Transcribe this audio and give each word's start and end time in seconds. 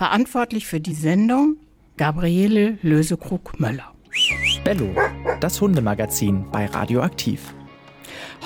Verantwortlich 0.00 0.66
für 0.66 0.80
die 0.80 0.94
Sendung 0.94 1.58
Gabriele 1.98 2.78
Lösekrug-Möller. 2.80 3.92
Bello, 4.64 4.88
das 5.40 5.60
Hundemagazin 5.60 6.46
bei 6.50 6.64
Radioaktiv. 6.64 7.52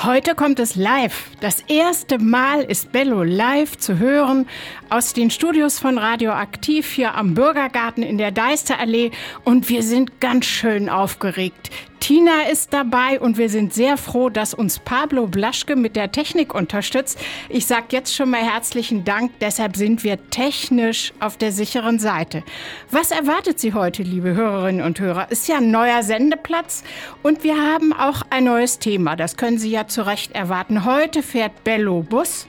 Heute 0.03 0.35
kommt 0.35 0.59
es 0.59 0.75
live. 0.75 1.31
Das 1.41 1.61
erste 1.61 2.19
Mal 2.19 2.63
ist 2.63 2.91
Bello 2.91 3.23
live 3.23 3.79
zu 3.79 4.01
hören 4.01 4.49
aus 4.91 5.13
den 5.13 5.31
Studios 5.31 5.79
von 5.79 5.97
Radioaktiv 5.97 6.91
hier 6.91 7.15
am 7.15 7.35
Bürgergarten 7.35 8.03
in 8.03 8.19
der 8.19 8.33
Deisterallee 8.33 9.13
und 9.45 9.69
wir 9.69 9.85
sind 9.85 10.21
ganz 10.21 10.47
schön 10.47 10.89
aufgeregt. 10.89 11.71
Tina 12.05 12.43
ist 12.53 12.75
dabei 12.75 13.19
und 13.19 13.39
wir 13.39 13.49
sind 13.49 13.73
sehr 13.73 13.97
froh, 13.97 14.29
dass 14.29 14.53
uns 14.53 14.79
Pablo 14.79 15.27
Blaschke 15.27 15.75
mit 15.75 15.97
der 15.97 16.13
Technik 16.13 16.55
unterstützt. 16.55 17.19
Ich 17.49 17.65
sage 17.65 17.87
jetzt 17.93 18.15
schon 18.15 18.29
mal 18.29 18.43
herzlichen 18.43 19.07
Dank, 19.07 19.33
deshalb 19.41 19.75
sind 19.75 20.05
wir 20.05 20.19
technisch 20.29 21.15
auf 21.19 21.39
der 21.39 21.51
sicheren 21.51 21.99
Seite. 21.99 22.43
Was 22.91 23.11
erwartet 23.11 23.59
Sie 23.59 23.73
heute, 23.73 24.03
liebe 24.03 24.35
Hörerinnen 24.35 24.85
und 24.85 25.01
Hörer? 25.01 25.31
Ist 25.31 25.49
ja 25.49 25.57
ein 25.57 25.71
neuer 25.71 26.03
Sendeplatz 26.03 26.85
und 27.23 27.43
wir 27.43 27.57
haben 27.57 27.95
auch 27.95 28.21
ein 28.29 28.45
neues 28.45 28.79
Thema. 28.79 29.17
Das 29.17 29.39
können 29.39 29.57
Sie 29.57 29.71
ja 29.71 29.87
zu 29.87 30.05
Recht 30.05 30.33
erwarten. 30.33 30.85
Heute 30.85 31.23
fährt 31.23 31.65
Bello 31.65 32.03
Bus. 32.03 32.47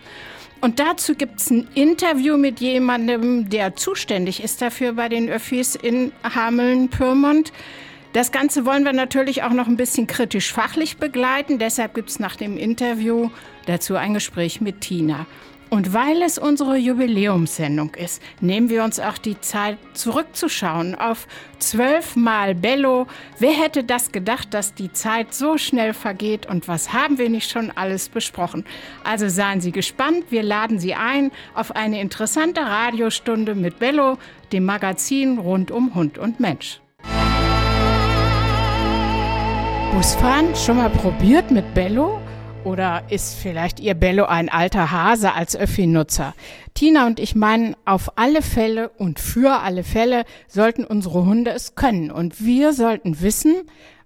Und 0.59 0.81
dazu 0.81 1.16
gibt 1.16 1.39
es 1.39 1.49
ein 1.49 1.69
Interview 1.75 2.35
mit 2.35 2.59
jemandem, 2.59 3.49
der 3.49 3.77
zuständig 3.77 4.44
ist 4.44 4.61
dafür 4.61 4.91
bei 4.91 5.08
den 5.08 5.30
Öffis 5.30 5.75
in 5.75 6.11
Hameln-Pyrmont. 6.23 7.53
Das 8.15 8.31
Ganze 8.31 8.65
wollen 8.65 8.85
wir 8.85 8.93
natürlich 8.93 9.43
auch 9.43 9.51
noch 9.51 9.67
ein 9.67 9.75
bisschen 9.75 10.07
kritisch 10.07 10.53
fachlich 10.53 10.95
begleiten. 10.95 11.59
Deshalb 11.59 11.93
gibt 11.93 12.09
es 12.09 12.17
nach 12.17 12.38
dem 12.38 12.55
Interview 12.55 13.29
dazu 13.65 13.97
ein 13.97 14.13
Gespräch 14.13 14.61
mit 14.61 14.79
Tina. 14.79 15.25
Und 15.69 15.93
weil 15.93 16.21
es 16.21 16.38
unsere 16.38 16.77
Jubiläumssendung 16.77 17.93
ist, 17.95 18.21
nehmen 18.39 18.69
wir 18.69 18.85
uns 18.85 19.01
auch 19.01 19.17
die 19.17 19.41
Zeit 19.41 19.77
zurückzuschauen 19.95 20.95
auf 20.95 21.27
zwölfmal 21.59 22.55
Bello. 22.55 23.07
Wer 23.39 23.52
hätte 23.52 23.83
das 23.83 24.13
gedacht, 24.13 24.53
dass 24.53 24.73
die 24.73 24.94
Zeit 24.94 25.33
so 25.33 25.57
schnell 25.57 25.94
vergeht 25.94 26.45
und 26.45 26.69
was 26.69 26.94
haben 26.94 27.17
wir 27.17 27.29
nicht 27.29 27.52
schon 27.52 27.69
alles 27.75 28.07
besprochen? 28.07 28.63
Also 29.03 29.27
seien 29.27 29.59
Sie 29.59 29.73
gespannt, 29.73 30.27
wir 30.29 30.44
laden 30.44 30.79
Sie 30.79 30.95
ein 30.95 31.31
auf 31.53 31.75
eine 31.75 32.00
interessante 32.00 32.61
Radiostunde 32.61 33.55
mit 33.55 33.79
Bello, 33.79 34.17
dem 34.53 34.63
Magazin 34.63 35.38
rund 35.38 35.69
um 35.69 35.95
Hund 35.95 36.17
und 36.17 36.39
Mensch. 36.39 36.79
Busfahren 39.95 40.53
schon 40.57 40.75
mal 40.75 40.89
probiert 40.89 41.51
mit 41.51 41.73
Bello? 41.73 42.19
Oder 42.65 43.03
ist 43.09 43.35
vielleicht 43.35 43.79
Ihr 43.79 43.93
Bello 43.93 44.25
ein 44.25 44.49
alter 44.49 44.91
Hase 44.91 45.31
als 45.31 45.55
Öffi-Nutzer? 45.55 46.33
Tina 46.73 47.07
und 47.07 47.17
ich 47.17 47.33
meinen, 47.33 47.77
auf 47.85 48.17
alle 48.17 48.41
Fälle 48.41 48.89
und 48.89 49.21
für 49.21 49.61
alle 49.61 49.85
Fälle 49.85 50.25
sollten 50.49 50.83
unsere 50.83 51.23
Hunde 51.23 51.51
es 51.51 51.75
können. 51.75 52.11
Und 52.11 52.43
wir 52.43 52.73
sollten 52.73 53.21
wissen, 53.21 53.55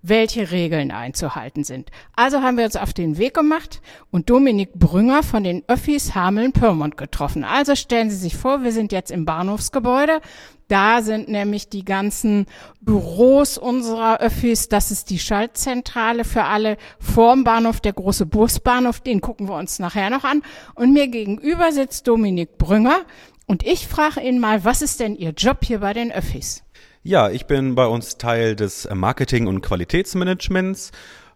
welche 0.03 0.51
Regeln 0.51 0.91
einzuhalten 0.91 1.63
sind. 1.63 1.89
Also 2.15 2.43
haben 2.43 2.57
wir 2.57 2.65
uns 2.65 2.75
auf 2.75 2.93
den 2.93 3.17
Weg 3.17 3.33
gemacht 3.33 3.81
und 4.11 4.29
Dominik 4.29 4.73
Brünger 4.75 5.23
von 5.23 5.43
den 5.43 5.63
Öffis 5.67 6.13
Hameln-Pyrmont 6.13 6.97
getroffen. 6.97 7.43
Also 7.43 7.73
stellen 7.73 8.11
Sie 8.11 8.15
sich 8.15 8.37
vor, 8.37 8.63
wir 8.63 8.73
sind 8.73 8.91
jetzt 8.91 9.09
im 9.09 9.25
Bahnhofsgebäude. 9.25 10.21
Da 10.70 11.02
sind 11.02 11.28
nämlich 11.28 11.67
die 11.67 11.84
ganzen 11.84 12.45
Büros 12.80 13.58
unserer 13.58 14.22
Öffis. 14.22 14.70
Das 14.70 14.92
ist 14.92 15.09
die 15.09 15.17
Schaltzentrale 15.17 16.23
für 16.23 16.44
alle. 16.44 16.78
Vorm 17.00 17.44
Bahnhof 17.44 17.81
der 17.81 17.94
große 17.94 18.28
Busbahnhof, 18.28 19.02
den 19.02 19.20
gucken 19.20 19.50
wir 19.50 19.56
uns 19.56 19.80
nachher 19.80 20.12
noch 20.12 20.23
an. 20.23 20.44
Und 20.75 20.94
mir 20.94 21.08
gegenüber 21.08 21.72
sitzt 21.72 22.08
Dominik 22.08 22.59
Brünger. 22.59 23.02
Und 23.47 23.66
ich 23.66 23.88
frage 23.88 24.22
ihn 24.22 24.40
mal, 24.40 24.64
was 24.64 24.84
ist 24.84 25.00
denn 25.00 25.16
Ihr 25.16 25.31
Job 25.31 25.66
hier 25.66 25.80
bei 25.80 25.94
den 25.94 26.12
Öffis? 26.12 26.64
Ja, 27.02 27.31
ich 27.31 27.47
bin 27.47 27.73
bei 27.73 27.88
uns 27.88 28.17
Teil 28.17 28.56
des 28.56 28.88
Marketing- 28.94 29.47
und 29.47 29.62
Qualitätsmanagements. 29.62 30.92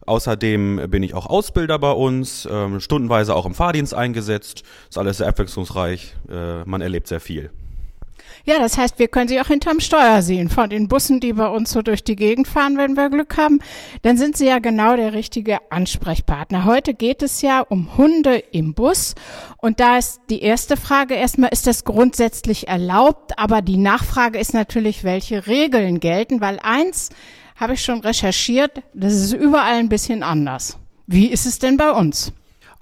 Außerdem 0.06 0.88
bin 0.88 1.02
ich 1.02 1.14
auch 1.14 1.26
Ausbilder 1.26 1.80
bei 1.80 1.90
uns, 1.90 2.46
ähm, 2.48 2.78
stundenweise 2.78 3.34
auch 3.34 3.46
im 3.46 3.54
Fahrdienst 3.54 3.94
eingesetzt. 3.94 4.62
Ist 4.88 4.98
alles 4.98 5.16
sehr 5.16 5.26
abwechslungsreich. 5.26 6.14
Äh, 6.30 6.64
man 6.66 6.82
erlebt 6.82 7.08
sehr 7.08 7.20
viel. 7.20 7.50
Ja, 8.44 8.58
das 8.58 8.76
heißt, 8.76 8.98
wir 8.98 9.08
können 9.08 9.28
sie 9.28 9.40
auch 9.40 9.46
hinterm 9.46 9.80
Steuer 9.80 10.20
sehen 10.20 10.50
von 10.50 10.68
den 10.68 10.88
Bussen, 10.88 11.20
die 11.20 11.32
bei 11.32 11.48
uns 11.48 11.70
so 11.70 11.82
durch 11.82 12.04
die 12.04 12.16
Gegend 12.16 12.46
fahren, 12.46 12.76
wenn 12.76 12.94
wir 12.94 13.08
Glück 13.08 13.36
haben. 13.36 13.60
Dann 14.02 14.18
sind 14.18 14.36
sie 14.36 14.46
ja 14.46 14.58
genau 14.58 14.96
der 14.96 15.14
richtige 15.14 15.58
Ansprechpartner. 15.70 16.64
Heute 16.64 16.92
geht 16.92 17.22
es 17.22 17.40
ja 17.40 17.60
um 17.60 17.96
Hunde 17.96 18.36
im 18.36 18.74
Bus. 18.74 19.14
Und 19.56 19.80
da 19.80 19.98
ist 19.98 20.20
die 20.28 20.42
erste 20.42 20.76
Frage 20.76 21.14
erstmal, 21.14 21.50
ist 21.50 21.66
das 21.66 21.84
grundsätzlich 21.84 22.68
erlaubt? 22.68 23.38
Aber 23.38 23.62
die 23.62 23.78
Nachfrage 23.78 24.38
ist 24.38 24.52
natürlich, 24.52 25.04
welche 25.04 25.46
Regeln 25.46 26.00
gelten, 26.00 26.40
weil 26.40 26.58
eins 26.62 27.10
habe 27.56 27.74
ich 27.74 27.82
schon 27.82 28.00
recherchiert, 28.00 28.82
das 28.92 29.14
ist 29.14 29.32
überall 29.32 29.74
ein 29.74 29.88
bisschen 29.88 30.22
anders. 30.22 30.78
Wie 31.06 31.28
ist 31.28 31.46
es 31.46 31.58
denn 31.58 31.76
bei 31.76 31.90
uns? 31.90 32.32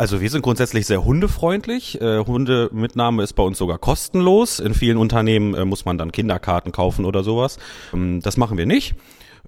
Also 0.03 0.21
wir 0.21 0.31
sind 0.31 0.43
grundsätzlich 0.43 0.87
sehr 0.87 1.05
hundefreundlich. 1.05 2.01
Äh, 2.01 2.25
Hundemitnahme 2.27 3.23
ist 3.23 3.35
bei 3.35 3.45
uns 3.45 3.57
sogar 3.57 3.79
kostenlos. 3.79 4.59
In 4.59 4.75
vielen 4.75 4.97
Unternehmen 4.97 5.55
äh, 5.55 5.65
muss 5.65 5.85
man 5.85 5.97
dann 5.97 6.11
Kinderkarten 6.11 6.73
kaufen 6.73 7.05
oder 7.05 7.23
sowas. 7.23 7.57
Ähm, 7.95 8.21
das 8.21 8.37
machen 8.37 8.59
wir 8.59 8.67
nicht. 8.67 8.97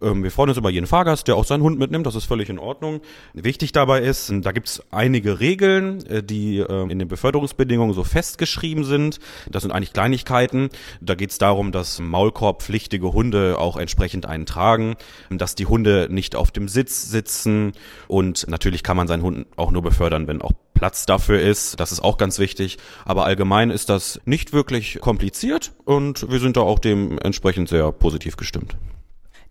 Ähm, 0.03 0.23
wir 0.23 0.31
freuen 0.31 0.51
uns 0.51 0.59
über 0.59 0.71
jeden 0.71 0.87
Fahrgast, 0.87 1.29
der 1.29 1.37
auch 1.37 1.45
seinen 1.45 1.63
Hund 1.63 1.79
mitnimmt. 1.79 2.07
Das 2.07 2.15
ist 2.15 2.25
völlig 2.25 2.49
in 2.49 2.59
Ordnung. 2.59 3.01
Wichtig 3.33 3.73
dabei 3.73 4.01
ist, 4.01 4.33
da 4.43 4.53
gibt 4.53 4.69
es 4.69 4.83
einige 4.91 5.41
Regeln, 5.41 6.05
äh, 6.07 6.23
die 6.23 6.59
äh, 6.59 6.83
in 6.91 6.99
den 6.99 7.09
Beförderungsbedingungen 7.09 7.95
so 7.95 8.05
festgeschrieben 8.05 8.85
sind. 8.85 9.19
Das 9.51 9.63
sind 9.63 9.73
eigentlich 9.73 9.93
Kleinigkeiten. 9.93 10.71
Da 11.01 11.15
geht 11.15 11.31
es 11.31 11.39
darum, 11.39 11.73
dass 11.73 12.01
maulkorbpflichtige 12.01 13.13
Hunde 13.13 13.59
auch 13.59 13.77
entsprechend 13.77 14.27
einen 14.27 14.47
tragen, 14.47 14.97
dass 15.31 15.55
die 15.55 15.67
Hunde 15.67 16.09
nicht 16.11 16.37
auf 16.37 16.51
dem 16.51 16.69
Sitz 16.69 17.09
sitzen 17.11 17.73
und 18.09 18.47
natürlich 18.49 18.83
kann 18.83 18.97
man 18.97 19.09
seinen 19.09 19.23
Hund 19.23 19.47
auch 19.57 19.71
nur 19.71 19.83
befördern, 19.83 20.27
wenn 20.27 20.43
auch 20.43 20.53
Platz 20.75 21.07
dafür 21.07 21.41
ist. 21.41 21.81
Das 21.81 21.93
ist 21.93 22.01
auch 22.01 22.19
ganz 22.19 22.39
wichtig. 22.39 22.79
Aber 23.05 23.25
allgemein 23.25 23.71
ist 23.71 23.89
das 23.89 24.21
nicht 24.25 24.53
wirklich 24.53 24.99
kompliziert 25.01 25.73
und 25.85 26.31
wir 26.31 26.41
sind 26.41 26.57
da 26.57 26.61
auch 26.61 26.79
dementsprechend 26.79 27.69
sehr 27.69 27.91
positiv 27.93 28.37
gestimmt. 28.37 28.77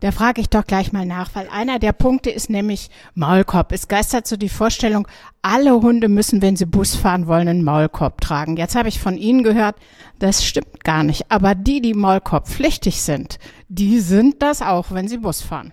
Da 0.03 0.12
frage 0.12 0.41
ich 0.41 0.50
doch 0.50 0.66
gleich 0.66 0.91
mal 0.91 1.06
nach, 1.06 1.30
weil 1.34 1.47
einer 1.47 1.80
der 1.80 1.94
Punkte 1.94 2.30
ist 2.30 2.50
nämlich 2.50 2.90
Maulkorb. 3.16 3.72
Es 3.72 3.88
geistert 3.88 4.28
so 4.28 4.36
die 4.36 4.50
Vorstellung, 4.50 5.08
alle 5.41 5.72
Hunde 5.75 6.09
müssen, 6.09 6.41
wenn 6.41 6.58
sie 6.58 6.66
Bus 6.66 6.94
fahren 6.94 7.25
wollen, 7.25 7.47
einen 7.47 7.64
Maulkorb 7.64 8.19
tragen. 8.19 8.58
Jetzt 8.58 8.75
habe 8.75 8.90
ich 8.90 9.00
von 9.00 9.16
Ihnen 9.16 9.44
gehört, 9.44 9.78
das 10.19 10.44
stimmt 10.44 10.84
gar 10.84 11.06
nicht. 11.06 11.31
Aber 11.31 11.56
die, 11.56 11.80
die 11.80 11.94
Maulkorbpflichtig 11.94 13.02
sind, 13.02 13.40
die 13.69 14.02
sind 14.02 14.42
das 14.42 14.62
auch, 14.62 14.92
wenn 14.92 15.08
sie 15.08 15.19
Bus 15.19 15.42
fahren. 15.42 15.72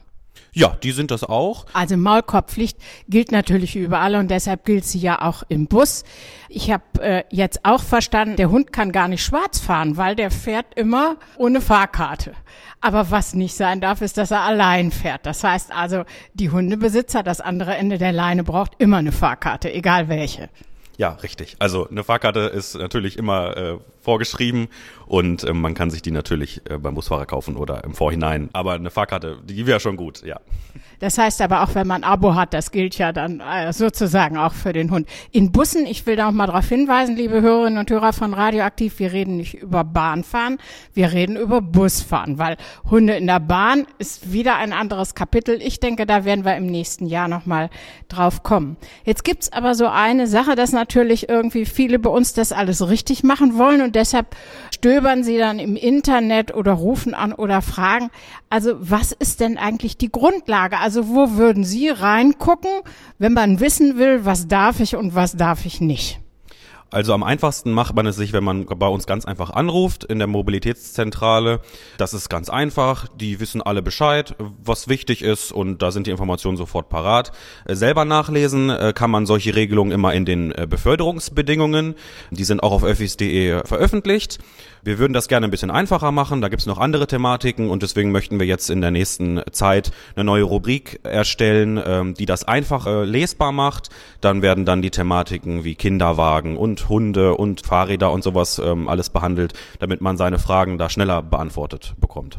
Ja, 0.52 0.76
die 0.82 0.90
sind 0.90 1.10
das 1.10 1.22
auch. 1.22 1.66
Also 1.72 1.96
Maulkorbpflicht 1.96 2.78
gilt 3.08 3.30
natürlich 3.30 3.76
überall 3.76 4.16
und 4.16 4.30
deshalb 4.30 4.64
gilt 4.64 4.84
sie 4.84 4.98
ja 4.98 5.22
auch 5.22 5.44
im 5.48 5.66
Bus. 5.66 6.04
Ich 6.48 6.70
habe 6.70 6.82
äh, 7.00 7.24
jetzt 7.30 7.64
auch 7.64 7.82
verstanden, 7.82 8.36
der 8.36 8.50
Hund 8.50 8.72
kann 8.72 8.90
gar 8.90 9.06
nicht 9.06 9.22
schwarz 9.22 9.60
fahren, 9.60 9.96
weil 9.96 10.16
der 10.16 10.30
fährt 10.30 10.74
immer 10.74 11.16
ohne 11.36 11.60
Fahrkarte. 11.60 12.32
Aber 12.80 13.10
was 13.10 13.34
nicht 13.34 13.54
sein 13.54 13.80
darf, 13.80 14.00
ist, 14.00 14.16
dass 14.16 14.30
er 14.30 14.40
allein 14.40 14.90
fährt. 14.90 15.26
Das 15.26 15.44
heißt 15.44 15.70
also, 15.72 16.04
die 16.34 16.50
Hundebesitzer, 16.50 17.22
das 17.22 17.40
andere 17.40 17.76
Ende 17.76 17.98
der 17.98 18.12
Leine 18.12 18.42
braucht 18.42 18.72
immer 18.78 18.96
eine 18.96 19.12
Fahrkarte, 19.12 19.72
egal 19.72 20.08
welche. 20.08 20.48
Ja, 20.96 21.12
richtig. 21.22 21.56
Also 21.60 21.88
eine 21.88 22.04
Fahrkarte 22.04 22.40
ist 22.40 22.74
natürlich 22.74 23.16
immer 23.16 23.56
äh, 23.56 23.78
vorgeschrieben 24.00 24.68
und 25.06 25.42
äh, 25.42 25.52
man 25.52 25.74
kann 25.74 25.90
sich 25.90 26.02
die 26.02 26.12
natürlich 26.12 26.62
äh, 26.70 26.78
beim 26.78 26.94
Busfahrer 26.94 27.26
kaufen 27.26 27.56
oder 27.56 27.82
im 27.82 27.94
Vorhinein. 27.94 28.48
Aber 28.52 28.74
eine 28.74 28.90
Fahrkarte, 28.90 29.38
die 29.44 29.66
wäre 29.66 29.80
schon 29.80 29.96
gut, 29.96 30.22
ja. 30.24 30.38
Das 31.00 31.18
heißt 31.18 31.40
aber 31.40 31.62
auch, 31.62 31.74
wenn 31.74 31.86
man 31.86 32.04
ein 32.04 32.10
Abo 32.10 32.34
hat, 32.34 32.54
das 32.54 32.70
gilt 32.70 32.96
ja 32.98 33.12
dann 33.12 33.40
äh, 33.40 33.72
sozusagen 33.72 34.36
auch 34.36 34.52
für 34.52 34.72
den 34.72 34.90
Hund. 34.90 35.08
In 35.32 35.50
Bussen, 35.50 35.86
ich 35.86 36.06
will 36.06 36.14
da 36.14 36.28
auch 36.28 36.32
mal 36.32 36.46
darauf 36.46 36.68
hinweisen, 36.68 37.16
liebe 37.16 37.40
Hörerinnen 37.40 37.78
und 37.78 37.90
Hörer 37.90 38.12
von 38.12 38.34
Radioaktiv, 38.34 38.98
wir 38.98 39.12
reden 39.12 39.36
nicht 39.36 39.54
über 39.54 39.82
Bahnfahren, 39.82 40.58
wir 40.94 41.12
reden 41.12 41.36
über 41.36 41.60
Busfahren, 41.60 42.38
weil 42.38 42.56
Hunde 42.88 43.14
in 43.14 43.26
der 43.26 43.40
Bahn 43.40 43.86
ist 43.98 44.32
wieder 44.32 44.56
ein 44.56 44.72
anderes 44.72 45.14
Kapitel. 45.14 45.60
Ich 45.60 45.80
denke, 45.80 46.06
da 46.06 46.24
werden 46.24 46.44
wir 46.44 46.56
im 46.56 46.66
nächsten 46.66 47.06
Jahr 47.06 47.28
nochmal 47.28 47.70
drauf 48.08 48.42
kommen. 48.42 48.76
Jetzt 49.04 49.24
gibt's 49.24 49.52
aber 49.52 49.74
so 49.74 49.88
eine 49.88 50.26
Sache, 50.26 50.54
dass 50.54 50.72
natürlich 50.72 51.28
irgendwie 51.28 51.64
viele 51.64 51.98
bei 51.98 52.10
uns 52.10 52.34
das 52.34 52.52
alles 52.52 52.86
richtig 52.86 53.24
machen 53.24 53.58
wollen 53.58 53.80
und 53.80 53.89
deshalb 53.90 54.36
stöbern 54.74 55.24
sie 55.24 55.38
dann 55.38 55.58
im 55.58 55.76
Internet 55.76 56.54
oder 56.54 56.72
rufen 56.72 57.14
an 57.14 57.32
oder 57.32 57.62
fragen, 57.62 58.10
also 58.48 58.74
was 58.78 59.12
ist 59.12 59.40
denn 59.40 59.58
eigentlich 59.58 59.98
die 59.98 60.10
Grundlage? 60.10 60.78
Also 60.78 61.08
wo 61.08 61.32
würden 61.32 61.64
Sie 61.64 61.88
reingucken, 61.88 62.70
wenn 63.18 63.32
man 63.32 63.60
wissen 63.60 63.98
will, 63.98 64.24
was 64.24 64.48
darf 64.48 64.80
ich 64.80 64.96
und 64.96 65.14
was 65.14 65.36
darf 65.36 65.66
ich 65.66 65.80
nicht? 65.80 66.20
Also 66.90 67.14
am 67.14 67.22
einfachsten 67.22 67.72
macht 67.72 67.94
man 67.94 68.06
es 68.06 68.16
sich, 68.16 68.32
wenn 68.32 68.42
man 68.42 68.66
bei 68.66 68.88
uns 68.88 69.06
ganz 69.06 69.24
einfach 69.24 69.50
anruft 69.50 70.04
in 70.04 70.18
der 70.18 70.26
Mobilitätszentrale. 70.26 71.60
Das 71.98 72.14
ist 72.14 72.28
ganz 72.28 72.50
einfach. 72.50 73.06
Die 73.14 73.38
wissen 73.38 73.62
alle 73.62 73.80
Bescheid, 73.80 74.34
was 74.38 74.88
wichtig 74.88 75.22
ist 75.22 75.52
und 75.52 75.82
da 75.82 75.92
sind 75.92 76.08
die 76.08 76.10
Informationen 76.10 76.56
sofort 76.56 76.88
parat. 76.88 77.30
Äh, 77.64 77.76
selber 77.76 78.04
nachlesen 78.04 78.70
äh, 78.70 78.92
kann 78.94 79.10
man 79.10 79.26
solche 79.26 79.54
Regelungen 79.54 79.92
immer 79.92 80.14
in 80.14 80.24
den 80.24 80.52
äh, 80.52 80.66
Beförderungsbedingungen. 80.68 81.94
Die 82.30 82.44
sind 82.44 82.62
auch 82.62 82.72
auf 82.72 82.82
öffis.de 82.82 83.66
veröffentlicht. 83.66 84.38
Wir 84.82 84.98
würden 84.98 85.12
das 85.12 85.28
gerne 85.28 85.46
ein 85.46 85.50
bisschen 85.50 85.70
einfacher 85.70 86.10
machen. 86.10 86.40
Da 86.40 86.48
gibt's 86.48 86.66
noch 86.66 86.78
andere 86.78 87.06
Thematiken 87.06 87.68
und 87.68 87.82
deswegen 87.82 88.12
möchten 88.12 88.38
wir 88.40 88.46
jetzt 88.46 88.70
in 88.70 88.80
der 88.80 88.90
nächsten 88.90 89.42
Zeit 89.52 89.90
eine 90.16 90.24
neue 90.24 90.44
Rubrik 90.44 91.00
erstellen, 91.02 91.80
ähm, 91.84 92.14
die 92.14 92.26
das 92.26 92.44
einfach 92.44 92.86
äh, 92.86 93.04
lesbar 93.04 93.52
macht. 93.52 93.90
Dann 94.20 94.40
werden 94.40 94.64
dann 94.64 94.80
die 94.80 94.90
Thematiken 94.90 95.64
wie 95.64 95.74
Kinderwagen 95.74 96.56
und 96.56 96.88
Hunde 96.88 97.34
und 97.34 97.60
Fahrräder 97.60 98.10
und 98.10 98.24
sowas 98.24 98.58
ähm, 98.58 98.88
alles 98.88 99.10
behandelt, 99.10 99.52
damit 99.80 100.00
man 100.00 100.16
seine 100.16 100.38
Fragen 100.38 100.78
da 100.78 100.88
schneller 100.88 101.22
beantwortet 101.22 101.94
bekommt. 102.00 102.38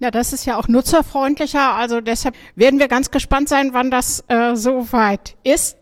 Ja, 0.00 0.10
das 0.10 0.32
ist 0.32 0.44
ja 0.44 0.58
auch 0.58 0.68
nutzerfreundlicher. 0.68 1.76
Also 1.76 2.00
deshalb 2.02 2.34
werden 2.56 2.78
wir 2.78 2.88
ganz 2.88 3.10
gespannt 3.10 3.48
sein, 3.48 3.70
wann 3.72 3.90
das 3.90 4.24
äh, 4.28 4.54
soweit 4.54 5.36
ist 5.44 5.78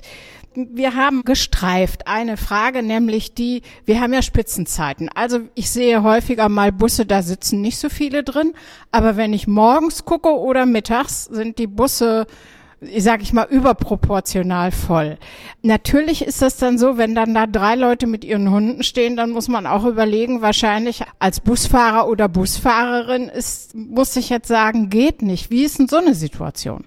wir 0.55 0.95
haben 0.95 1.25
gestreift 1.25 2.07
eine 2.07 2.37
Frage, 2.37 2.83
nämlich 2.83 3.35
die, 3.35 3.63
wir 3.85 4.01
haben 4.01 4.13
ja 4.13 4.23
Spitzenzeiten. 4.23 5.09
Also 5.09 5.41
ich 5.55 5.71
sehe 5.71 6.03
häufiger 6.03 6.49
mal 6.49 6.73
Busse, 6.73 7.07
da 7.07 7.23
sitzen 7.23 7.61
nicht 7.61 7.79
so 7.79 7.89
viele 7.89 8.23
drin, 8.23 8.53
aber 8.91 9.17
wenn 9.17 9.33
ich 9.33 9.47
morgens 9.47 10.05
gucke 10.05 10.31
oder 10.31 10.67
mittags, 10.67 11.25
sind 11.25 11.59
die 11.59 11.67
Busse 11.67 12.27
sag 12.99 13.23
ich 13.23 13.33
mal, 13.33 13.47
überproportional 13.49 14.73
voll. 14.73 15.19
Natürlich 15.63 16.23
ist 16.25 16.43
das 16.43 16.57
dann 16.57 16.79
so, 16.79 16.97
wenn 16.99 17.15
dann 17.15 17.35
da 17.35 17.47
drei 17.47 17.75
Leute 17.77 18.07
mit 18.07 18.25
ihren 18.25 18.51
Hunden 18.51 18.83
stehen, 18.83 19.17
dann 19.17 19.31
muss 19.31 19.49
man 19.49 19.67
auch 19.67 19.85
überlegen, 19.85 20.43
wahrscheinlich 20.43 21.03
als 21.19 21.41
Busfahrer 21.41 22.09
oder 22.09 22.29
Busfahrerin 22.29 23.29
ist, 23.29 23.75
muss 23.75 24.17
ich 24.17 24.31
jetzt 24.31 24.49
sagen, 24.49 24.91
geht 24.91 25.23
nicht. 25.23 25.51
Wie 25.51 25.65
ist 25.65 25.79
denn 25.79 25.89
so 25.89 25.99
eine 25.99 26.15
Situation? 26.15 26.85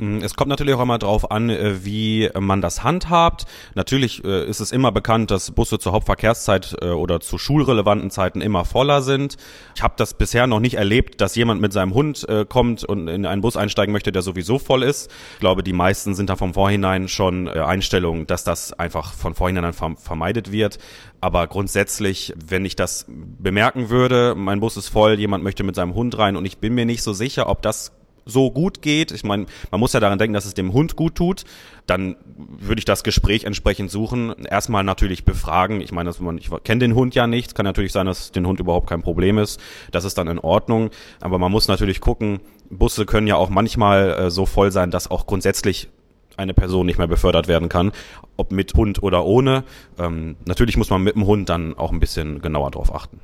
Mm, 0.00 0.22
es 0.22 0.34
kommt 0.34 0.48
natürlich 0.48 0.74
auch 0.74 0.80
immer 0.80 0.98
drauf 0.98 1.30
an, 1.30 1.50
äh, 1.50 1.84
wie 1.84 2.30
man 2.38 2.62
das 2.62 2.82
handhabt. 2.82 3.44
Natürlich 3.74 4.24
äh, 4.24 4.46
ist 4.46 4.60
es 4.60 4.72
immer 4.72 4.92
bekannt, 4.92 5.30
dass 5.30 5.50
Busse 5.50 5.78
zur 5.78 5.92
Hauptverkehrszeit 5.92 6.76
äh, 6.80 6.86
oder 6.86 7.20
zu 7.20 7.36
schulrelevanten 7.36 8.10
Zeiten 8.10 8.40
immer 8.40 8.64
voller 8.64 9.02
sind. 9.02 9.36
Ich 9.76 9.82
habe 9.82 9.94
das 9.98 10.14
bisher 10.14 10.46
noch 10.46 10.60
nicht 10.60 10.74
erlebt, 10.74 11.20
dass 11.20 11.36
jemand 11.36 11.60
mit 11.60 11.72
seinem 11.72 11.94
Hund 11.94 12.26
kommt 12.48 12.84
und 12.84 13.08
in 13.08 13.26
einen 13.26 13.42
Bus 13.42 13.56
einsteigen 13.56 13.92
möchte, 13.92 14.12
der 14.12 14.22
sowieso 14.22 14.58
voll 14.58 14.82
ist. 14.82 15.10
Ich 15.34 15.40
glaube, 15.40 15.62
die 15.62 15.72
meisten 15.72 16.14
sind 16.14 16.30
da 16.30 16.36
vom 16.36 16.54
Vorhinein 16.54 17.08
schon 17.08 17.48
Einstellungen, 17.48 18.26
dass 18.26 18.44
das 18.44 18.72
einfach 18.72 19.12
von 19.12 19.34
vorhinein 19.34 19.72
vermeidet 19.72 20.52
wird. 20.52 20.78
Aber 21.20 21.46
grundsätzlich, 21.46 22.34
wenn 22.36 22.64
ich 22.64 22.76
das 22.76 23.06
bemerken 23.08 23.90
würde, 23.90 24.34
mein 24.36 24.60
Bus 24.60 24.76
ist 24.76 24.88
voll, 24.88 25.18
jemand 25.18 25.44
möchte 25.44 25.64
mit 25.64 25.74
seinem 25.74 25.94
Hund 25.94 26.16
rein 26.18 26.36
und 26.36 26.44
ich 26.44 26.58
bin 26.58 26.74
mir 26.74 26.86
nicht 26.86 27.02
so 27.02 27.12
sicher, 27.12 27.48
ob 27.48 27.62
das 27.62 27.92
so 28.24 28.50
gut 28.50 28.82
geht, 28.82 29.12
ich 29.12 29.24
meine, 29.24 29.46
man 29.70 29.80
muss 29.80 29.92
ja 29.92 30.00
daran 30.00 30.18
denken, 30.18 30.34
dass 30.34 30.44
es 30.44 30.54
dem 30.54 30.72
Hund 30.72 30.96
gut 30.96 31.14
tut, 31.14 31.44
dann 31.86 32.16
würde 32.36 32.78
ich 32.78 32.84
das 32.84 33.02
Gespräch 33.02 33.44
entsprechend 33.44 33.90
suchen. 33.90 34.32
Erstmal 34.44 34.84
natürlich 34.84 35.24
befragen. 35.24 35.80
Ich 35.80 35.90
meine, 35.90 36.10
ich 36.38 36.50
kenne 36.62 36.78
den 36.78 36.94
Hund 36.94 37.14
ja 37.16 37.26
nicht. 37.26 37.54
Kann 37.54 37.64
natürlich 37.64 37.90
sein, 37.90 38.06
dass 38.06 38.30
den 38.30 38.46
Hund 38.46 38.60
überhaupt 38.60 38.88
kein 38.88 39.02
Problem 39.02 39.38
ist. 39.38 39.60
Das 39.90 40.04
ist 40.04 40.16
dann 40.16 40.28
in 40.28 40.38
Ordnung. 40.38 40.90
Aber 41.20 41.38
man 41.38 41.50
muss 41.50 41.66
natürlich 41.66 42.00
gucken, 42.00 42.40
Busse 42.70 43.06
können 43.06 43.26
ja 43.26 43.34
auch 43.34 43.50
manchmal 43.50 44.10
äh, 44.10 44.30
so 44.30 44.46
voll 44.46 44.70
sein, 44.70 44.92
dass 44.92 45.10
auch 45.10 45.26
grundsätzlich 45.26 45.88
eine 46.36 46.54
Person 46.54 46.86
nicht 46.86 46.98
mehr 46.98 47.08
befördert 47.08 47.48
werden 47.48 47.68
kann, 47.68 47.92
ob 48.36 48.52
mit 48.52 48.72
Hund 48.74 49.02
oder 49.02 49.24
ohne. 49.24 49.64
Ähm, 49.98 50.36
natürlich 50.46 50.76
muss 50.76 50.90
man 50.90 51.02
mit 51.02 51.16
dem 51.16 51.26
Hund 51.26 51.48
dann 51.48 51.76
auch 51.76 51.92
ein 51.92 52.00
bisschen 52.00 52.40
genauer 52.40 52.70
drauf 52.70 52.94
achten. 52.94 53.20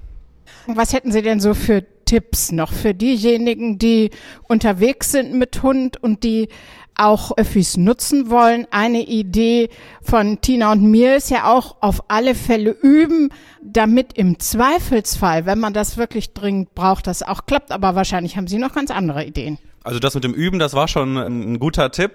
Was 0.67 0.93
hätten 0.93 1.13
Sie 1.13 1.23
denn 1.23 1.41
so 1.41 1.55
für 1.55 1.85
Tipps 2.07 2.53
noch 2.53 2.73
für 2.73 2.95
diejenigen, 2.95 3.79
die 3.79 4.11
unterwegs 4.49 5.13
sind 5.13 5.35
mit 5.35 5.63
Hund 5.63 6.03
und 6.03 6.23
die 6.25 6.49
auch 6.97 7.37
Öffis 7.37 7.77
nutzen 7.77 8.31
wollen. 8.31 8.67
Eine 8.71 9.03
Idee 9.03 9.69
von 10.01 10.41
Tina 10.41 10.73
und 10.73 10.83
mir 10.83 11.17
ist 11.17 11.31
ja 11.31 11.53
auch 11.53 11.77
auf 11.81 12.05
alle 12.09 12.35
Fälle 12.35 12.71
üben, 12.71 13.31
damit 13.63 14.15
im 14.15 14.39
Zweifelsfall, 14.39 15.47
wenn 15.47 15.59
man 15.59 15.75
das 15.75 15.99
wirklich 15.99 16.33
dringend 16.33 16.75
braucht, 16.75 17.07
das 17.07 17.23
auch 17.23 17.45
klappt. 17.47 17.71
Aber 17.71 17.95
wahrscheinlich 17.95 18.37
haben 18.37 18.47
Sie 18.47 18.59
noch 18.59 18.73
ganz 18.73 18.91
andere 18.91 19.25
Ideen. 19.25 19.59
Also 19.87 20.01
das 20.01 20.17
mit 20.17 20.25
dem 20.25 20.35
Üben, 20.35 20.59
das 20.59 20.75
war 20.75 20.89
schon 20.89 21.17
ein 21.17 21.61
guter 21.61 21.93
Tipp. 21.93 22.15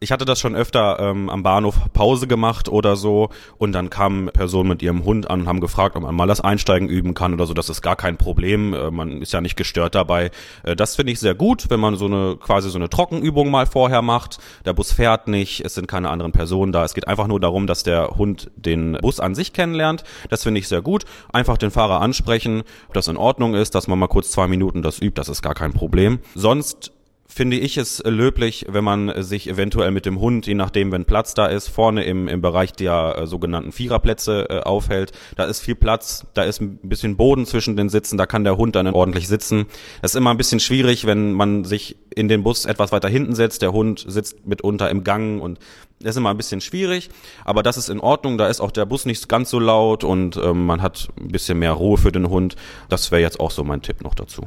Ich 0.00 0.10
hatte 0.10 0.24
das 0.24 0.40
schon 0.40 0.56
öfter 0.56 0.98
ähm, 0.98 1.30
am 1.30 1.44
Bahnhof 1.44 1.76
Pause 1.92 2.26
gemacht 2.26 2.68
oder 2.68 2.96
so 2.96 3.28
und 3.56 3.70
dann 3.70 3.88
kamen 3.88 4.26
Personen 4.26 4.70
mit 4.70 4.82
ihrem 4.82 5.04
Hund 5.04 5.30
an 5.30 5.42
und 5.42 5.46
haben 5.46 5.60
gefragt, 5.60 5.94
ob 5.94 6.02
man 6.02 6.12
mal 6.12 6.26
das 6.26 6.40
Einsteigen 6.40 6.88
üben 6.88 7.14
kann 7.14 7.32
oder 7.32 7.46
so. 7.46 7.54
Das 7.54 7.68
ist 7.68 7.82
gar 7.82 7.94
kein 7.94 8.16
Problem. 8.16 8.74
Äh, 8.74 8.90
man 8.90 9.22
ist 9.22 9.32
ja 9.32 9.40
nicht 9.40 9.54
gestört 9.54 9.94
dabei. 9.94 10.32
Äh, 10.64 10.74
das 10.74 10.96
finde 10.96 11.12
ich 11.12 11.20
sehr 11.20 11.36
gut, 11.36 11.70
wenn 11.70 11.78
man 11.78 11.94
so 11.94 12.06
eine 12.06 12.36
quasi 12.36 12.68
so 12.68 12.78
eine 12.78 12.88
Trockenübung 12.88 13.48
mal 13.48 13.66
vorher 13.66 14.02
macht. 14.02 14.38
Der 14.64 14.72
Bus 14.72 14.92
fährt 14.92 15.28
nicht, 15.28 15.64
es 15.64 15.74
sind 15.74 15.86
keine 15.86 16.10
anderen 16.10 16.32
Personen 16.32 16.72
da. 16.72 16.84
Es 16.84 16.94
geht 16.94 17.06
einfach 17.06 17.28
nur 17.28 17.38
darum, 17.38 17.68
dass 17.68 17.84
der 17.84 18.08
Hund 18.08 18.50
den 18.56 18.98
Bus 19.00 19.20
an 19.20 19.36
sich 19.36 19.52
kennenlernt. 19.52 20.02
Das 20.30 20.42
finde 20.42 20.58
ich 20.58 20.66
sehr 20.66 20.82
gut. 20.82 21.04
Einfach 21.32 21.58
den 21.58 21.70
Fahrer 21.70 22.00
ansprechen, 22.00 22.64
ob 22.88 22.94
das 22.94 23.06
in 23.06 23.16
Ordnung 23.16 23.54
ist, 23.54 23.76
dass 23.76 23.86
man 23.86 24.00
mal 24.00 24.08
kurz 24.08 24.32
zwei 24.32 24.48
Minuten 24.48 24.82
das 24.82 25.00
übt. 25.00 25.14
Das 25.14 25.28
ist 25.28 25.42
gar 25.42 25.54
kein 25.54 25.72
Problem. 25.72 26.18
Sonst 26.34 26.90
finde 27.34 27.58
ich 27.58 27.76
es 27.76 28.00
löblich, 28.06 28.66
wenn 28.68 28.84
man 28.84 29.22
sich 29.22 29.48
eventuell 29.48 29.90
mit 29.90 30.06
dem 30.06 30.20
Hund, 30.20 30.46
je 30.46 30.54
nachdem, 30.54 30.92
wenn 30.92 31.04
Platz 31.04 31.34
da 31.34 31.46
ist, 31.46 31.66
vorne 31.66 32.04
im, 32.04 32.28
im 32.28 32.40
Bereich 32.40 32.72
der 32.72 33.16
äh, 33.18 33.26
sogenannten 33.26 33.72
Viererplätze 33.72 34.46
äh, 34.48 34.60
aufhält. 34.60 35.10
Da 35.34 35.44
ist 35.44 35.60
viel 35.60 35.74
Platz, 35.74 36.26
da 36.34 36.44
ist 36.44 36.60
ein 36.60 36.78
bisschen 36.82 37.16
Boden 37.16 37.44
zwischen 37.44 37.76
den 37.76 37.88
Sitzen, 37.88 38.18
da 38.18 38.26
kann 38.26 38.44
der 38.44 38.56
Hund 38.56 38.76
dann 38.76 38.86
ordentlich 38.86 39.26
sitzen. 39.26 39.66
Das 40.00 40.12
ist 40.12 40.16
immer 40.16 40.30
ein 40.30 40.36
bisschen 40.36 40.60
schwierig, 40.60 41.06
wenn 41.06 41.32
man 41.32 41.64
sich 41.64 41.96
in 42.14 42.28
den 42.28 42.44
Bus 42.44 42.66
etwas 42.66 42.92
weiter 42.92 43.08
hinten 43.08 43.34
setzt, 43.34 43.62
der 43.62 43.72
Hund 43.72 44.04
sitzt 44.06 44.46
mitunter 44.46 44.88
im 44.88 45.02
Gang 45.02 45.42
und 45.42 45.58
das 45.98 46.10
ist 46.10 46.18
immer 46.18 46.30
ein 46.30 46.36
bisschen 46.36 46.60
schwierig, 46.60 47.10
aber 47.44 47.64
das 47.64 47.76
ist 47.76 47.88
in 47.88 47.98
Ordnung, 47.98 48.38
da 48.38 48.46
ist 48.46 48.60
auch 48.60 48.70
der 48.70 48.84
Bus 48.84 49.06
nicht 49.06 49.28
ganz 49.28 49.50
so 49.50 49.58
laut 49.58 50.04
und 50.04 50.36
ähm, 50.36 50.66
man 50.66 50.82
hat 50.82 51.08
ein 51.18 51.28
bisschen 51.28 51.58
mehr 51.58 51.72
Ruhe 51.72 51.98
für 51.98 52.12
den 52.12 52.28
Hund. 52.28 52.54
Das 52.88 53.10
wäre 53.10 53.22
jetzt 53.22 53.40
auch 53.40 53.50
so 53.50 53.64
mein 53.64 53.82
Tipp 53.82 54.02
noch 54.02 54.14
dazu. 54.14 54.42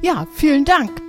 Ja, 0.00 0.26
vielen 0.34 0.64
Dank. 0.64 1.07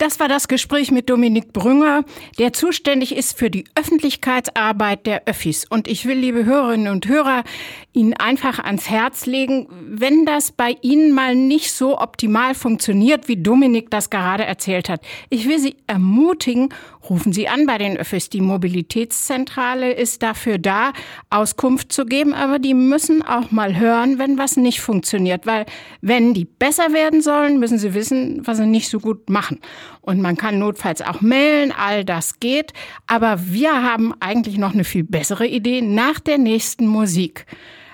Das 0.00 0.18
war 0.18 0.28
das 0.28 0.48
Gespräch 0.48 0.90
mit 0.90 1.10
Dominik 1.10 1.52
Brünger, 1.52 2.04
der 2.38 2.54
zuständig 2.54 3.14
ist 3.14 3.36
für 3.36 3.50
die 3.50 3.66
Öffentlichkeitsarbeit 3.74 5.04
der 5.04 5.26
Öffis. 5.26 5.66
Und 5.68 5.88
ich 5.88 6.06
will, 6.06 6.16
liebe 6.16 6.46
Hörerinnen 6.46 6.90
und 6.90 7.06
Hörer, 7.06 7.44
Ihnen 7.92 8.14
einfach 8.14 8.58
ans 8.60 8.88
Herz 8.88 9.26
legen, 9.26 9.68
wenn 9.70 10.24
das 10.24 10.52
bei 10.52 10.76
Ihnen 10.80 11.12
mal 11.12 11.34
nicht 11.34 11.70
so 11.72 11.98
optimal 11.98 12.54
funktioniert, 12.54 13.28
wie 13.28 13.42
Dominik 13.42 13.90
das 13.90 14.08
gerade 14.08 14.46
erzählt 14.46 14.88
hat. 14.88 15.02
Ich 15.28 15.46
will 15.46 15.58
Sie 15.58 15.76
ermutigen, 15.86 16.70
rufen 17.10 17.32
Sie 17.32 17.48
an 17.48 17.66
bei 17.66 17.76
den 17.76 17.96
Öffis. 17.96 18.30
Die 18.30 18.40
Mobilitätszentrale 18.40 19.92
ist 19.92 20.22
dafür 20.22 20.58
da, 20.58 20.92
Auskunft 21.28 21.92
zu 21.92 22.06
geben, 22.06 22.32
aber 22.32 22.58
die 22.58 22.72
müssen 22.72 23.22
auch 23.22 23.50
mal 23.50 23.78
hören, 23.78 24.18
wenn 24.18 24.38
was 24.38 24.56
nicht 24.56 24.80
funktioniert, 24.80 25.44
weil 25.46 25.66
wenn 26.00 26.32
die 26.32 26.44
besser 26.44 26.92
werden 26.92 27.20
sollen, 27.20 27.58
müssen 27.58 27.78
sie 27.78 27.92
wissen, 27.92 28.46
was 28.46 28.58
sie 28.58 28.66
nicht 28.66 28.88
so 28.88 29.00
gut 29.00 29.28
machen. 29.28 29.58
Und 30.00 30.22
man 30.22 30.36
kann 30.36 30.58
notfalls 30.58 31.02
auch 31.02 31.20
mailen, 31.20 31.72
all 31.72 32.04
das 32.04 32.40
geht. 32.40 32.72
Aber 33.06 33.40
wir 33.50 33.82
haben 33.82 34.14
eigentlich 34.20 34.56
noch 34.56 34.72
eine 34.72 34.84
viel 34.84 35.04
bessere 35.04 35.46
Idee 35.46 35.82
nach 35.82 36.20
der 36.20 36.38
nächsten 36.38 36.86
Musik 36.86 37.44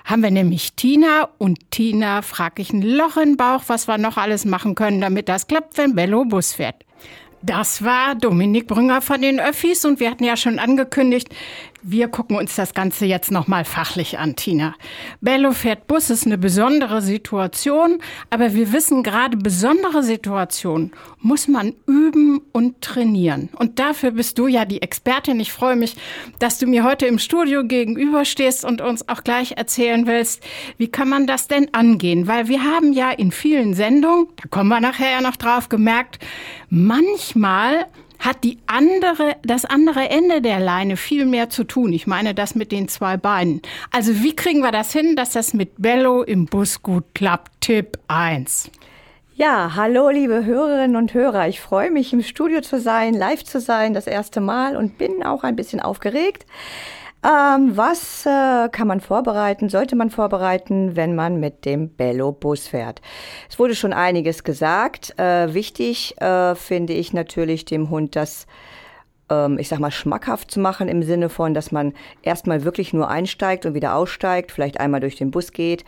haben 0.05 0.23
wir 0.23 0.31
nämlich 0.31 0.71
Tina 0.77 1.27
und 1.37 1.69
Tina 1.69 2.21
frag 2.21 2.59
ich 2.59 2.71
ein 2.71 2.81
Loch 2.81 3.15
den 3.15 3.35
Bauch, 3.35 3.63
was 3.67 3.89
wir 3.89 3.97
noch 3.97 4.15
alles 4.15 4.45
machen 4.45 4.73
können, 4.73 5.01
damit 5.01 5.27
das 5.27 5.47
klappt, 5.47 5.77
wenn 5.77 5.95
Bello 5.95 6.23
Bus 6.23 6.53
fährt. 6.53 6.86
Das 7.41 7.83
war 7.83 8.15
Dominik 8.15 8.67
Brünger 8.67 9.01
von 9.01 9.21
den 9.21 9.39
Öffis 9.39 9.85
und 9.85 9.99
wir 9.99 10.09
hatten 10.09 10.23
ja 10.23 10.35
schon 10.35 10.59
angekündigt, 10.59 11.29
wir 11.89 12.09
gucken 12.09 12.35
uns 12.35 12.55
das 12.55 12.73
Ganze 12.73 13.05
jetzt 13.05 13.31
nochmal 13.31 13.63
fachlich 13.63 14.19
an, 14.19 14.35
Tina. 14.35 14.75
Bello 15.21 15.53
fährt 15.53 15.87
Bus 15.87 16.09
ist 16.09 16.25
eine 16.25 16.37
besondere 16.37 17.01
Situation, 17.01 17.99
aber 18.29 18.53
wir 18.53 18.73
wissen 18.73 19.03
gerade, 19.03 19.37
besondere 19.37 20.03
Situationen 20.03 20.91
muss 21.19 21.47
man 21.47 21.73
üben 21.85 22.41
und 22.51 22.81
trainieren. 22.81 23.47
Und 23.57 23.79
dafür 23.79 24.11
bist 24.11 24.37
du 24.37 24.47
ja 24.47 24.65
die 24.65 24.81
Expertin. 24.81 25.39
Ich 25.39 25.53
freue 25.53 25.77
mich, 25.77 25.95
dass 26.39 26.59
du 26.59 26.67
mir 26.67 26.83
heute 26.83 27.05
im 27.05 27.19
Studio 27.19 27.63
gegenüberstehst 27.63 28.65
und 28.65 28.81
uns 28.81 29.07
auch 29.07 29.23
gleich 29.23 29.53
erzählen 29.53 30.07
willst, 30.07 30.43
wie 30.77 30.89
kann 30.89 31.07
man 31.07 31.25
das 31.25 31.47
denn 31.47 31.73
angehen? 31.73 32.27
Weil 32.27 32.49
wir 32.49 32.63
haben 32.63 32.91
ja 32.91 33.11
in 33.11 33.31
vielen 33.31 33.73
Sendungen, 33.73 34.27
da 34.35 34.49
kommen 34.49 34.69
wir 34.69 34.81
nachher 34.81 35.11
ja 35.11 35.21
noch 35.21 35.37
drauf, 35.37 35.69
gemerkt, 35.69 36.19
manchmal 36.69 37.85
hat 38.19 38.43
die 38.43 38.59
andere, 38.67 39.35
das 39.43 39.65
andere 39.65 40.09
Ende 40.09 40.41
der 40.41 40.59
Leine 40.59 40.97
viel 40.97 41.25
mehr 41.25 41.49
zu 41.49 41.63
tun. 41.63 41.93
Ich 41.93 42.07
meine 42.07 42.33
das 42.33 42.55
mit 42.55 42.71
den 42.71 42.87
zwei 42.87 43.17
Beinen. 43.17 43.61
Also 43.91 44.23
wie 44.23 44.35
kriegen 44.35 44.61
wir 44.61 44.71
das 44.71 44.91
hin, 44.91 45.15
dass 45.15 45.31
das 45.31 45.53
mit 45.53 45.73
Bello 45.77 46.23
im 46.23 46.45
Bus 46.45 46.81
gut 46.81 47.05
klappt? 47.13 47.51
Tipp 47.61 47.97
1. 48.07 48.71
Ja, 49.35 49.75
hallo 49.75 50.09
liebe 50.09 50.45
Hörerinnen 50.45 50.95
und 50.95 51.13
Hörer. 51.13 51.47
Ich 51.47 51.61
freue 51.61 51.91
mich 51.91 52.11
im 52.11 52.23
Studio 52.23 52.61
zu 52.61 52.79
sein, 52.79 53.13
live 53.13 53.43
zu 53.43 53.59
sein, 53.59 53.93
das 53.93 54.07
erste 54.07 54.41
Mal 54.41 54.75
und 54.75 54.97
bin 54.97 55.21
auch 55.21 55.43
ein 55.43 55.55
bisschen 55.55 55.79
aufgeregt. 55.79 56.47
Ähm, 57.27 57.75
was 57.75 58.25
äh, 58.25 58.69
kann 58.69 58.87
man 58.87 59.01
vorbereiten, 59.01 59.67
sollte 59.67 59.97
man 59.97 60.09
vorbereiten, 60.09 60.95
wenn 60.95 61.13
man 61.13 61.41
mit 61.41 61.65
dem 61.65 61.89
Bello-Bus 61.89 62.67
fährt? 62.67 63.01
Es 63.49 63.59
wurde 63.59 63.75
schon 63.75 63.91
einiges 63.91 64.45
gesagt. 64.45 65.19
Äh, 65.19 65.53
wichtig 65.53 66.15
äh, 66.21 66.55
finde 66.55 66.93
ich 66.93 67.11
natürlich 67.11 67.65
dem 67.65 67.89
Hund 67.89 68.15
das 68.15 68.47
ähm, 69.29 69.57
ich 69.59 69.67
sag 69.67 69.79
mal, 69.79 69.91
schmackhaft 69.91 70.51
zu 70.51 70.59
machen 70.59 70.87
im 70.87 71.03
Sinne 71.03 71.29
von, 71.29 71.53
dass 71.53 71.71
man 71.71 71.93
erstmal 72.21 72.63
wirklich 72.63 72.93
nur 72.93 73.09
einsteigt 73.09 73.65
und 73.65 73.73
wieder 73.73 73.95
aussteigt, 73.95 74.51
vielleicht 74.51 74.79
einmal 74.79 75.01
durch 75.01 75.15
den 75.15 75.31
Bus 75.31 75.51
geht 75.51 75.83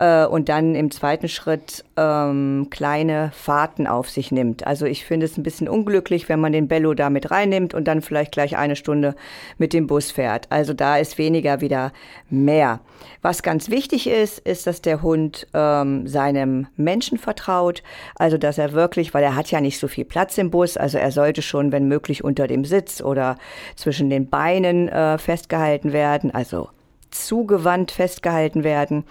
äh, 0.00 0.24
und 0.24 0.48
dann 0.48 0.74
im 0.74 0.90
zweiten 0.90 1.28
Schritt 1.28 1.84
ähm, 1.98 2.68
kleine 2.70 3.32
Fahrten 3.34 3.88
auf 3.88 4.08
sich 4.08 4.30
nimmt. 4.30 4.66
Also 4.66 4.86
ich 4.86 5.04
finde 5.04 5.26
es 5.26 5.36
ein 5.36 5.42
bisschen 5.42 5.68
unglücklich, 5.68 6.28
wenn 6.28 6.38
man 6.38 6.52
den 6.52 6.68
Bello 6.68 6.94
da 6.94 7.10
mit 7.10 7.30
reinnimmt 7.32 7.74
und 7.74 7.88
dann 7.88 8.02
vielleicht 8.02 8.32
gleich 8.32 8.56
eine 8.56 8.76
Stunde 8.76 9.16
mit 9.58 9.72
dem 9.72 9.88
Bus 9.88 10.12
fährt. 10.12 10.46
Also 10.50 10.74
da 10.74 10.96
ist 10.96 11.18
weniger 11.18 11.60
wieder 11.60 11.92
mehr. 12.30 12.80
Was 13.20 13.42
ganz 13.42 13.68
wichtig 13.68 14.06
ist, 14.08 14.38
ist, 14.38 14.68
dass 14.68 14.80
der 14.80 15.02
Hund 15.02 15.48
ähm, 15.54 16.06
seinem 16.06 16.68
Menschen 16.76 17.18
vertraut. 17.18 17.82
Also 18.14 18.38
dass 18.38 18.58
er 18.58 18.72
wirklich, 18.72 19.12
weil 19.12 19.24
er 19.24 19.34
hat 19.34 19.50
ja 19.50 19.60
nicht 19.60 19.80
so 19.80 19.88
viel 19.88 20.04
Platz 20.04 20.38
im 20.38 20.50
Bus, 20.50 20.76
also 20.76 20.98
er 20.98 21.10
sollte 21.10 21.42
schon, 21.42 21.72
wenn 21.72 21.88
möglich, 21.88 22.22
unter 22.22 22.46
dem 22.46 22.64
Sitz 22.64 23.00
oder 23.00 23.36
zwischen 23.74 24.08
den 24.08 24.28
Beinen 24.28 24.88
äh, 24.88 25.18
festgehalten 25.18 25.92
werden, 25.92 26.30
also 26.32 26.68
zugewandt 27.10 27.90
festgehalten 27.90 28.62
werden. 28.62 29.04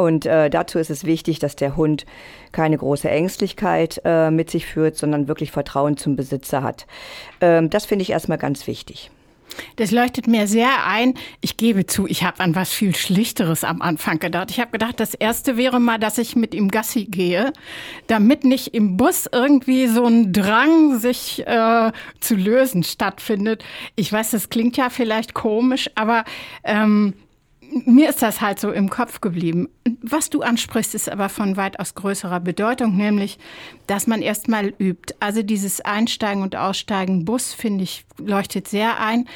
Und 0.00 0.26
äh, 0.26 0.48
dazu 0.48 0.78
ist 0.78 0.90
es 0.90 1.02
wichtig, 1.02 1.40
dass 1.40 1.56
der 1.56 1.76
Hund 1.76 2.06
keine 2.52 2.78
große 2.78 3.10
Ängstlichkeit 3.10 4.00
äh, 4.04 4.30
mit 4.30 4.48
sich 4.48 4.64
führt, 4.64 4.96
sondern 4.96 5.26
wirklich 5.26 5.50
Vertrauen 5.50 5.96
zum 5.96 6.14
Besitzer 6.14 6.62
hat. 6.62 6.86
Ähm, 7.40 7.68
das 7.68 7.84
finde 7.84 8.04
ich 8.04 8.10
erstmal 8.10 8.38
ganz 8.38 8.68
wichtig. 8.68 9.10
Das 9.74 9.90
leuchtet 9.90 10.28
mir 10.28 10.46
sehr 10.46 10.86
ein. 10.86 11.14
Ich 11.40 11.56
gebe 11.56 11.84
zu, 11.86 12.06
ich 12.06 12.22
habe 12.22 12.38
an 12.38 12.54
was 12.54 12.72
viel 12.72 12.94
Schlichteres 12.94 13.64
am 13.64 13.82
Anfang 13.82 14.20
gedacht. 14.20 14.52
Ich 14.52 14.60
habe 14.60 14.70
gedacht, 14.70 15.00
das 15.00 15.14
erste 15.14 15.56
wäre 15.56 15.80
mal, 15.80 15.98
dass 15.98 16.18
ich 16.18 16.36
mit 16.36 16.54
ihm 16.54 16.70
Gassi 16.70 17.06
gehe, 17.06 17.52
damit 18.06 18.44
nicht 18.44 18.74
im 18.74 18.96
Bus 18.96 19.28
irgendwie 19.32 19.88
so 19.88 20.06
ein 20.06 20.32
Drang, 20.32 21.00
sich 21.00 21.44
äh, 21.44 21.90
zu 22.20 22.36
lösen, 22.36 22.84
stattfindet. 22.84 23.64
Ich 23.96 24.12
weiß, 24.12 24.30
das 24.30 24.48
klingt 24.48 24.76
ja 24.76 24.90
vielleicht 24.90 25.34
komisch, 25.34 25.90
aber 25.96 26.22
ähm, 26.62 27.14
mir 27.70 28.08
ist 28.08 28.22
das 28.22 28.40
halt 28.40 28.58
so 28.58 28.70
im 28.70 28.90
Kopf 28.90 29.20
geblieben. 29.20 29.68
Was 30.02 30.30
du 30.30 30.42
ansprichst, 30.42 30.94
ist 30.94 31.08
aber 31.08 31.28
von 31.28 31.56
weitaus 31.56 31.94
größerer 31.94 32.40
Bedeutung, 32.40 32.96
nämlich, 32.96 33.38
dass 33.86 34.06
man 34.06 34.22
erstmal 34.22 34.74
übt. 34.78 35.14
Also 35.20 35.42
dieses 35.42 35.80
Einsteigen 35.80 36.42
und 36.42 36.56
Aussteigen, 36.56 37.24
Bus, 37.24 37.52
finde 37.52 37.84
ich, 37.84 38.04
leuchtet 38.18 38.68
sehr 38.68 39.00
ein. 39.00 39.26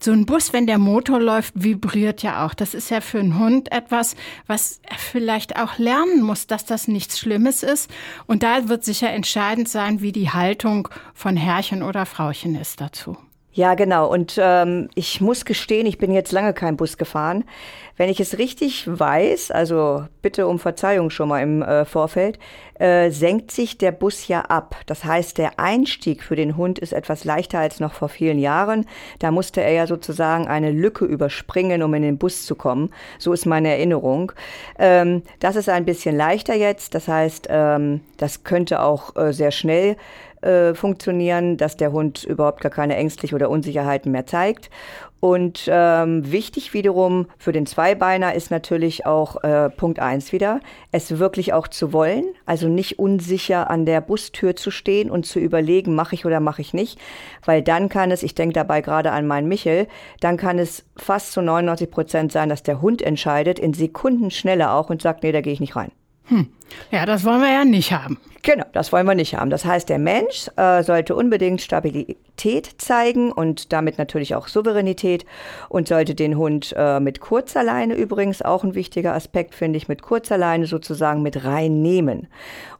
So 0.00 0.12
ein 0.12 0.26
Bus, 0.26 0.52
wenn 0.52 0.66
der 0.66 0.78
Motor 0.78 1.20
läuft, 1.20 1.54
vibriert 1.56 2.22
ja 2.22 2.46
auch. 2.46 2.54
Das 2.54 2.74
ist 2.74 2.90
ja 2.90 3.00
für 3.00 3.20
einen 3.20 3.38
Hund 3.38 3.72
etwas, 3.72 4.16
was 4.46 4.80
er 4.82 4.98
vielleicht 4.98 5.56
auch 5.56 5.78
lernen 5.78 6.22
muss, 6.22 6.46
dass 6.46 6.64
das 6.64 6.88
nichts 6.88 7.18
Schlimmes 7.18 7.62
ist. 7.62 7.90
Und 8.26 8.42
da 8.42 8.68
wird 8.68 8.84
sicher 8.84 9.10
entscheidend 9.10 9.68
sein, 9.68 10.00
wie 10.00 10.12
die 10.12 10.30
Haltung 10.30 10.88
von 11.14 11.36
Herrchen 11.36 11.82
oder 11.82 12.06
Frauchen 12.06 12.54
ist 12.54 12.80
dazu. 12.80 13.16
Ja, 13.54 13.74
genau. 13.74 14.10
Und 14.10 14.38
ähm, 14.42 14.88
ich 14.94 15.20
muss 15.20 15.44
gestehen, 15.44 15.86
ich 15.86 15.98
bin 15.98 16.10
jetzt 16.12 16.32
lange 16.32 16.54
kein 16.54 16.78
Bus 16.78 16.96
gefahren. 16.96 17.44
Wenn 17.98 18.08
ich 18.08 18.18
es 18.18 18.38
richtig 18.38 18.86
weiß, 18.86 19.50
also 19.50 20.06
bitte 20.22 20.46
um 20.46 20.58
Verzeihung 20.58 21.10
schon 21.10 21.28
mal 21.28 21.42
im 21.42 21.60
äh, 21.60 21.84
Vorfeld, 21.84 22.38
äh, 22.78 23.10
senkt 23.10 23.50
sich 23.50 23.76
der 23.76 23.92
Bus 23.92 24.26
ja 24.26 24.40
ab. 24.40 24.76
Das 24.86 25.04
heißt, 25.04 25.36
der 25.36 25.58
Einstieg 25.58 26.22
für 26.22 26.34
den 26.34 26.56
Hund 26.56 26.78
ist 26.78 26.94
etwas 26.94 27.24
leichter 27.24 27.58
als 27.58 27.78
noch 27.78 27.92
vor 27.92 28.08
vielen 28.08 28.38
Jahren. 28.38 28.86
Da 29.18 29.30
musste 29.30 29.60
er 29.60 29.72
ja 29.72 29.86
sozusagen 29.86 30.48
eine 30.48 30.70
Lücke 30.70 31.04
überspringen, 31.04 31.82
um 31.82 31.92
in 31.92 32.02
den 32.02 32.16
Bus 32.16 32.46
zu 32.46 32.54
kommen. 32.54 32.90
So 33.18 33.34
ist 33.34 33.44
meine 33.44 33.68
Erinnerung. 33.68 34.32
Ähm, 34.78 35.22
das 35.40 35.56
ist 35.56 35.68
ein 35.68 35.84
bisschen 35.84 36.16
leichter 36.16 36.54
jetzt. 36.54 36.94
Das 36.94 37.06
heißt, 37.06 37.48
ähm, 37.50 38.00
das 38.16 38.44
könnte 38.44 38.80
auch 38.80 39.14
äh, 39.14 39.34
sehr 39.34 39.50
schnell 39.50 39.96
äh, 40.42 40.74
funktionieren, 40.74 41.56
dass 41.56 41.76
der 41.76 41.92
Hund 41.92 42.24
überhaupt 42.24 42.60
gar 42.60 42.70
keine 42.70 42.96
Ängstlich 42.96 43.34
oder 43.34 43.50
Unsicherheiten 43.50 44.12
mehr 44.12 44.26
zeigt. 44.26 44.70
Und 45.24 45.68
ähm, 45.68 46.32
wichtig 46.32 46.74
wiederum 46.74 47.28
für 47.38 47.52
den 47.52 47.64
Zweibeiner 47.64 48.34
ist 48.34 48.50
natürlich 48.50 49.06
auch 49.06 49.44
äh, 49.44 49.70
Punkt 49.70 50.00
eins 50.00 50.32
wieder, 50.32 50.58
es 50.90 51.20
wirklich 51.20 51.52
auch 51.52 51.68
zu 51.68 51.92
wollen, 51.92 52.24
also 52.44 52.66
nicht 52.66 52.98
unsicher 52.98 53.70
an 53.70 53.86
der 53.86 54.00
Bustür 54.00 54.56
zu 54.56 54.72
stehen 54.72 55.12
und 55.12 55.24
zu 55.24 55.38
überlegen, 55.38 55.94
mache 55.94 56.16
ich 56.16 56.26
oder 56.26 56.40
mache 56.40 56.60
ich 56.60 56.74
nicht, 56.74 56.98
weil 57.44 57.62
dann 57.62 57.88
kann 57.88 58.10
es, 58.10 58.24
ich 58.24 58.34
denke 58.34 58.54
dabei 58.54 58.80
gerade 58.80 59.12
an 59.12 59.28
meinen 59.28 59.46
Michel, 59.46 59.86
dann 60.18 60.36
kann 60.36 60.58
es 60.58 60.84
fast 60.96 61.30
zu 61.30 61.40
99 61.40 61.88
Prozent 61.88 62.32
sein, 62.32 62.48
dass 62.48 62.64
der 62.64 62.82
Hund 62.82 63.00
entscheidet, 63.00 63.60
in 63.60 63.74
Sekunden 63.74 64.32
schneller 64.32 64.74
auch 64.74 64.90
und 64.90 65.02
sagt, 65.02 65.22
nee, 65.22 65.30
da 65.30 65.40
gehe 65.40 65.52
ich 65.52 65.60
nicht 65.60 65.76
rein. 65.76 65.92
Hm. 66.26 66.48
Ja, 66.90 67.06
das 67.06 67.24
wollen 67.24 67.40
wir 67.40 67.52
ja 67.52 67.64
nicht 67.64 67.92
haben. 67.92 68.18
Genau, 68.44 68.64
das 68.72 68.92
wollen 68.92 69.06
wir 69.06 69.14
nicht 69.14 69.36
haben. 69.36 69.50
Das 69.50 69.64
heißt, 69.64 69.88
der 69.88 70.00
Mensch 70.00 70.48
äh, 70.56 70.82
sollte 70.82 71.14
unbedingt 71.14 71.60
Stabilität 71.60 72.68
zeigen 72.78 73.30
und 73.30 73.72
damit 73.72 73.98
natürlich 73.98 74.34
auch 74.34 74.48
Souveränität 74.48 75.24
und 75.68 75.86
sollte 75.86 76.16
den 76.16 76.36
Hund 76.36 76.74
äh, 76.76 76.98
mit 76.98 77.20
kurzer 77.20 77.62
Leine 77.62 77.94
übrigens 77.94 78.42
auch 78.42 78.64
ein 78.64 78.74
wichtiger 78.74 79.14
Aspekt, 79.14 79.54
finde 79.54 79.76
ich, 79.76 79.86
mit 79.86 80.02
kurzer 80.02 80.38
Leine 80.38 80.66
sozusagen 80.66 81.22
mit 81.22 81.44
reinnehmen. 81.44 82.26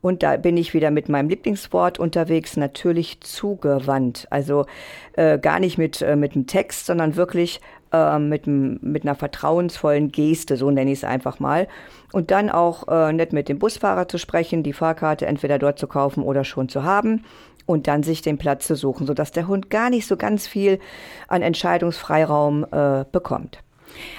Und 0.01 0.25
da 0.25 0.37
bin 0.37 0.57
ich 0.57 0.75
wieder 0.75 0.91
mit 0.91 1.09
meinem 1.09 1.29
Lieblingswort 1.29 2.01
unterwegs, 2.01 2.57
natürlich 2.57 3.21
zugewandt. 3.21 4.27
Also 4.31 4.67
äh, 5.13 5.39
gar 5.39 5.61
nicht 5.61 5.79
mit, 5.79 6.03
äh, 6.03 6.17
mit 6.17 6.35
dem 6.35 6.49
Text, 6.49 6.87
sondern 6.87 7.15
wirklich 7.15 7.61
äh, 7.93 8.19
mit, 8.19 8.47
mit 8.47 9.05
einer 9.05 9.15
vertrauensvollen 9.15 10.11
Geste, 10.11 10.57
so 10.57 10.71
nenne 10.71 10.93
ich 10.93 10.99
es 10.99 11.05
einfach 11.05 11.41
mal. 11.41 11.69
Und 12.13 12.31
dann 12.31 12.51
auch 12.51 12.89
äh, 12.89 13.13
nett 13.13 13.33
mit 13.33 13.49
dem 13.49 13.59
Busfahrer 13.59 14.09
zu 14.09 14.19
sprechen, 14.19 14.63
die 14.63 14.73
Fahrkarte 14.73 15.27
entweder 15.27 15.59
dort 15.59 15.79
zu 15.79 15.87
kaufen 15.87 16.23
oder 16.23 16.45
schon 16.45 16.69
zu 16.69 16.85
haben 16.85 17.25
und 17.67 17.87
dann 17.87 18.03
sich 18.03 18.23
den 18.23 18.39
Platz 18.39 18.67
zu 18.67 18.77
suchen, 18.77 19.07
sodass 19.07 19.33
der 19.33 19.49
Hund 19.49 19.71
gar 19.71 19.91
nicht 19.91 20.07
so 20.07 20.17
ganz 20.17 20.47
viel 20.47 20.79
an 21.29 21.43
Entscheidungsfreiraum 21.43 22.67
äh, 22.71 23.05
bekommt. 23.11 23.59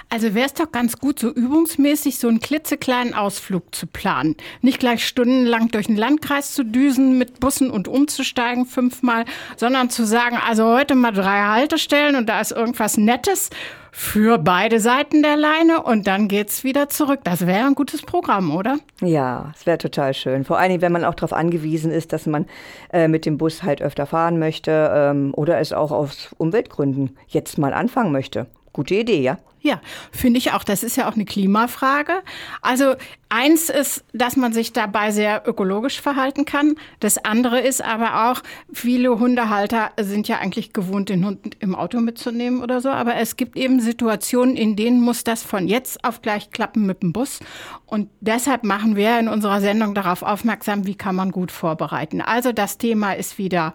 Also 0.10 0.34
wäre 0.34 0.46
es 0.46 0.54
doch 0.54 0.72
ganz 0.72 0.98
gut, 0.98 1.20
so 1.20 1.30
übungsmäßig 1.30 2.20
so 2.20 2.28
einen 2.28 2.40
klitzekleinen 2.40 3.14
Ausflug 3.14 3.74
zu 3.74 3.88
planen. 3.88 4.36
Nicht 4.62 4.80
gleich 4.80 5.06
stundenlang 5.08 5.70
durch 5.70 5.88
den 5.88 5.98
Landkreis 5.98 6.54
zu 6.54 6.64
düsen 6.64 7.18
mit 7.18 7.40
Bussen 7.40 7.72
und 7.72 7.88
umzusteigen 7.88 8.66
fünfmal, 8.66 9.26
sondern 9.58 9.90
zu 9.90 10.06
sagen, 10.06 10.38
also 10.38 10.66
heute 10.66 10.96
mal 10.96 11.12
drei 11.12 11.44
Haltestellen 11.44 12.16
und 12.16 12.28
da 12.28 12.42
ist 12.42 12.52
irgendwas 12.52 12.98
Nettes 12.98 13.50
für 13.96 14.40
beide 14.40 14.80
Seiten 14.80 15.22
der 15.22 15.38
Leine 15.38 15.84
und 15.84 16.08
dann 16.08 16.28
geht's 16.28 16.64
wieder 16.64 16.90
zurück. 16.90 17.20
Das 17.24 17.46
wäre 17.46 17.68
ein 17.68 17.76
gutes 17.76 18.02
Programm, 18.02 18.56
oder? 18.56 18.80
Ja, 19.02 19.52
es 19.56 19.68
wäre 19.68 19.78
total 19.78 20.16
schön. 20.16 20.44
Vor 20.46 20.58
allen 20.58 20.70
Dingen, 20.70 20.82
wenn 20.82 20.92
man 20.92 21.06
auch 21.06 21.14
darauf 21.14 21.32
angewiesen 21.32 21.92
ist, 21.92 22.12
dass 22.12 22.26
man 22.26 22.48
äh, 22.92 23.08
mit 23.08 23.28
dem 23.28 23.38
Bus 23.38 23.62
halt 23.62 23.84
öfter 23.84 24.08
fahren 24.08 24.40
möchte 24.40 24.92
ähm, 24.94 25.32
oder 25.36 25.60
es 25.60 25.74
auch 25.74 25.92
aus 25.92 26.34
Umweltgründen 26.40 27.16
jetzt 27.28 27.60
mal 27.60 27.72
anfangen 27.72 28.12
möchte. 28.12 28.48
Gute 28.74 28.96
Idee, 28.96 29.22
ja? 29.22 29.38
Ja, 29.64 29.80
finde 30.12 30.40
ich 30.40 30.52
auch. 30.52 30.66
Das 30.66 30.84
ist 30.84 30.98
ja 30.98 31.08
auch 31.08 31.14
eine 31.14 31.24
Klimafrage. 31.24 32.22
Also 32.62 32.96
eins 33.30 33.70
ist, 33.70 34.04
dass 34.12 34.36
man 34.36 34.52
sich 34.52 34.74
dabei 34.74 35.12
sehr 35.12 35.44
ökologisch 35.48 36.02
verhalten 36.02 36.44
kann. 36.44 36.76
Das 37.00 37.24
andere 37.24 37.62
ist 37.62 37.82
aber 37.82 38.30
auch, 38.30 38.42
viele 38.74 39.18
Hundehalter 39.20 39.92
sind 39.98 40.28
ja 40.28 40.40
eigentlich 40.40 40.74
gewohnt, 40.74 41.08
den 41.08 41.26
Hund 41.26 41.56
im 41.62 41.76
Auto 41.76 42.02
mitzunehmen 42.02 42.62
oder 42.62 42.82
so. 42.82 42.90
Aber 42.90 43.16
es 43.16 43.38
gibt 43.38 43.56
eben 43.56 43.80
Situationen, 43.80 44.58
in 44.58 44.76
denen 44.76 45.00
muss 45.00 45.24
das 45.24 45.44
von 45.44 45.70
jetzt 45.70 46.04
auf 46.04 46.22
gleich 46.22 46.52
klappen 46.52 46.86
mit 46.86 47.02
dem 47.02 47.14
Bus. 47.14 47.40
Und 47.86 48.10
deshalb 48.20 48.66
machen 48.66 48.98
wir 48.98 49.18
in 49.18 49.30
unserer 49.30 49.62
Sendung 49.62 49.96
darauf 49.96 50.24
aufmerksam, 50.24 50.86
wie 50.86 50.96
kann 50.96 51.16
man 51.16 51.32
gut 51.32 51.54
vorbereiten. 51.54 52.20
Also 52.20 52.52
das 52.52 52.78
Thema 52.78 53.14
ist 53.14 53.38
wieder 53.38 53.74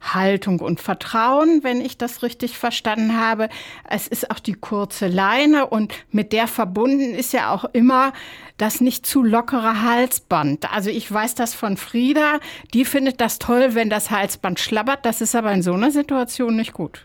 Haltung 0.00 0.60
und 0.60 0.80
Vertrauen, 0.80 1.62
wenn 1.62 1.80
ich 1.80 1.98
das 1.98 2.22
richtig 2.22 2.58
verstanden 2.58 3.18
habe. 3.18 3.48
Es 3.88 4.08
ist 4.08 4.30
auch 4.30 4.38
die 4.38 4.54
kurze 4.54 5.06
Leine 5.06 5.66
und 5.66 5.92
mit 6.10 6.32
der 6.32 6.46
verbunden 6.46 7.14
ist 7.14 7.32
ja 7.32 7.52
auch 7.52 7.64
immer 7.72 8.12
das 8.56 8.80
nicht 8.80 9.06
zu 9.06 9.22
lockere 9.22 9.82
Halsband. 9.82 10.72
Also 10.72 10.90
ich 10.90 11.10
weiß 11.10 11.34
das 11.34 11.54
von 11.54 11.76
Frieda, 11.76 12.40
die 12.74 12.84
findet 12.84 13.20
das 13.20 13.38
toll, 13.38 13.74
wenn 13.74 13.90
das 13.90 14.10
Halsband 14.10 14.60
schlabbert. 14.60 15.04
Das 15.04 15.20
ist 15.20 15.34
aber 15.34 15.52
in 15.52 15.62
so 15.62 15.72
einer 15.72 15.90
Situation 15.90 16.56
nicht 16.56 16.72
gut. 16.72 17.04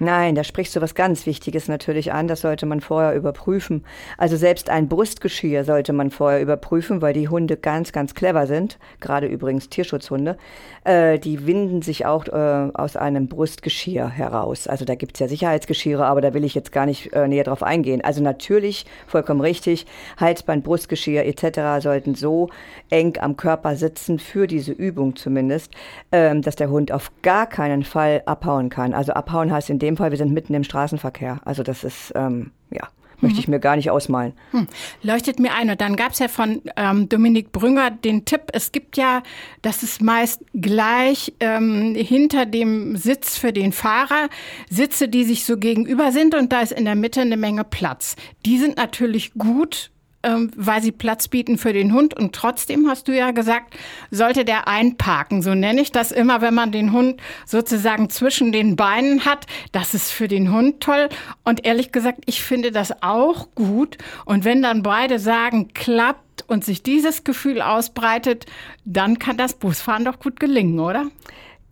Nein, 0.00 0.34
da 0.34 0.42
sprichst 0.42 0.74
du 0.74 0.80
was 0.80 0.96
ganz 0.96 1.24
Wichtiges 1.24 1.68
natürlich 1.68 2.12
an. 2.12 2.26
Das 2.26 2.40
sollte 2.40 2.66
man 2.66 2.80
vorher 2.80 3.14
überprüfen. 3.14 3.84
Also 4.18 4.36
selbst 4.36 4.68
ein 4.68 4.88
Brustgeschirr 4.88 5.64
sollte 5.64 5.92
man 5.92 6.10
vorher 6.10 6.42
überprüfen, 6.42 7.00
weil 7.00 7.12
die 7.12 7.28
Hunde 7.28 7.56
ganz, 7.56 7.92
ganz 7.92 8.14
clever 8.14 8.48
sind. 8.48 8.78
Gerade 8.98 9.28
übrigens 9.28 9.68
Tierschutzhunde. 9.68 10.36
Äh, 10.82 11.20
die 11.20 11.46
winden 11.46 11.80
sich 11.80 12.06
auch 12.06 12.26
äh, 12.26 12.70
aus 12.74 12.96
einem 12.96 13.28
Brustgeschirr 13.28 14.08
heraus. 14.08 14.66
Also 14.66 14.84
da 14.84 14.96
gibt's 14.96 15.20
ja 15.20 15.28
Sicherheitsgeschirre, 15.28 16.04
aber 16.06 16.20
da 16.20 16.34
will 16.34 16.44
ich 16.44 16.56
jetzt 16.56 16.72
gar 16.72 16.86
nicht 16.86 17.12
äh, 17.12 17.28
näher 17.28 17.44
drauf 17.44 17.62
eingehen. 17.62 18.02
Also 18.02 18.20
natürlich, 18.20 18.86
vollkommen 19.06 19.40
richtig, 19.40 19.86
Halsband, 20.16 20.64
Brustgeschirr 20.64 21.24
etc. 21.24 21.82
sollten 21.82 22.16
so 22.16 22.48
eng 22.90 23.16
am 23.20 23.36
Körper 23.36 23.76
sitzen, 23.76 24.18
für 24.18 24.48
diese 24.48 24.72
Übung 24.72 25.14
zumindest, 25.14 25.72
ähm, 26.10 26.42
dass 26.42 26.56
der 26.56 26.70
Hund 26.70 26.90
auf 26.90 27.12
gar 27.22 27.46
keinen 27.46 27.84
Fall 27.84 28.22
abhauen 28.26 28.70
kann. 28.70 28.92
Also 28.92 29.12
abhauen 29.12 29.52
heißt 29.52 29.70
in 29.70 29.78
dem 29.84 29.96
Fall, 29.96 30.10
wir 30.10 30.18
sind 30.18 30.32
mitten 30.32 30.54
im 30.54 30.64
Straßenverkehr. 30.64 31.40
Also 31.44 31.62
das 31.62 31.84
ist, 31.84 32.12
ähm, 32.16 32.50
ja, 32.70 32.88
möchte 33.20 33.40
ich 33.40 33.48
mir 33.48 33.58
gar 33.58 33.76
nicht 33.76 33.90
ausmalen. 33.90 34.34
Hm. 34.52 34.66
Leuchtet 35.02 35.38
mir 35.38 35.54
ein. 35.54 35.70
Und 35.70 35.80
dann 35.80 35.96
gab 35.96 36.12
es 36.12 36.18
ja 36.18 36.28
von 36.28 36.62
ähm, 36.76 37.08
Dominik 37.08 37.52
Brünger 37.52 37.90
den 37.90 38.24
Tipp, 38.24 38.42
es 38.52 38.72
gibt 38.72 38.96
ja, 38.96 39.22
das 39.62 39.82
ist 39.82 40.02
meist 40.02 40.44
gleich 40.52 41.32
ähm, 41.40 41.94
hinter 41.94 42.46
dem 42.46 42.96
Sitz 42.96 43.36
für 43.36 43.52
den 43.52 43.72
Fahrer, 43.72 44.28
Sitze, 44.70 45.08
die 45.08 45.24
sich 45.24 45.44
so 45.44 45.56
gegenüber 45.56 46.12
sind 46.12 46.34
und 46.34 46.52
da 46.52 46.60
ist 46.60 46.72
in 46.72 46.84
der 46.84 46.94
Mitte 46.94 47.22
eine 47.22 47.36
Menge 47.36 47.64
Platz. 47.64 48.16
Die 48.44 48.58
sind 48.58 48.76
natürlich 48.76 49.34
gut 49.34 49.90
ähm, 50.24 50.50
weil 50.56 50.82
sie 50.82 50.92
Platz 50.92 51.28
bieten 51.28 51.58
für 51.58 51.72
den 51.72 51.92
Hund. 51.92 52.14
Und 52.14 52.34
trotzdem 52.34 52.88
hast 52.88 53.06
du 53.08 53.16
ja 53.16 53.30
gesagt, 53.30 53.76
sollte 54.10 54.44
der 54.44 54.66
einparken. 54.66 55.42
So 55.42 55.54
nenne 55.54 55.80
ich 55.80 55.92
das 55.92 56.10
immer, 56.10 56.40
wenn 56.40 56.54
man 56.54 56.72
den 56.72 56.92
Hund 56.92 57.20
sozusagen 57.46 58.10
zwischen 58.10 58.50
den 58.50 58.76
Beinen 58.76 59.24
hat. 59.24 59.46
Das 59.72 59.94
ist 59.94 60.10
für 60.10 60.28
den 60.28 60.52
Hund 60.52 60.80
toll. 60.80 61.08
Und 61.44 61.64
ehrlich 61.64 61.92
gesagt, 61.92 62.22
ich 62.26 62.42
finde 62.42 62.72
das 62.72 63.02
auch 63.02 63.48
gut. 63.54 63.98
Und 64.24 64.44
wenn 64.44 64.62
dann 64.62 64.82
beide 64.82 65.18
sagen, 65.18 65.68
klappt 65.74 66.44
und 66.48 66.64
sich 66.64 66.82
dieses 66.82 67.24
Gefühl 67.24 67.60
ausbreitet, 67.62 68.46
dann 68.84 69.18
kann 69.18 69.36
das 69.36 69.54
Busfahren 69.54 70.04
doch 70.04 70.18
gut 70.18 70.40
gelingen, 70.40 70.80
oder? 70.80 71.06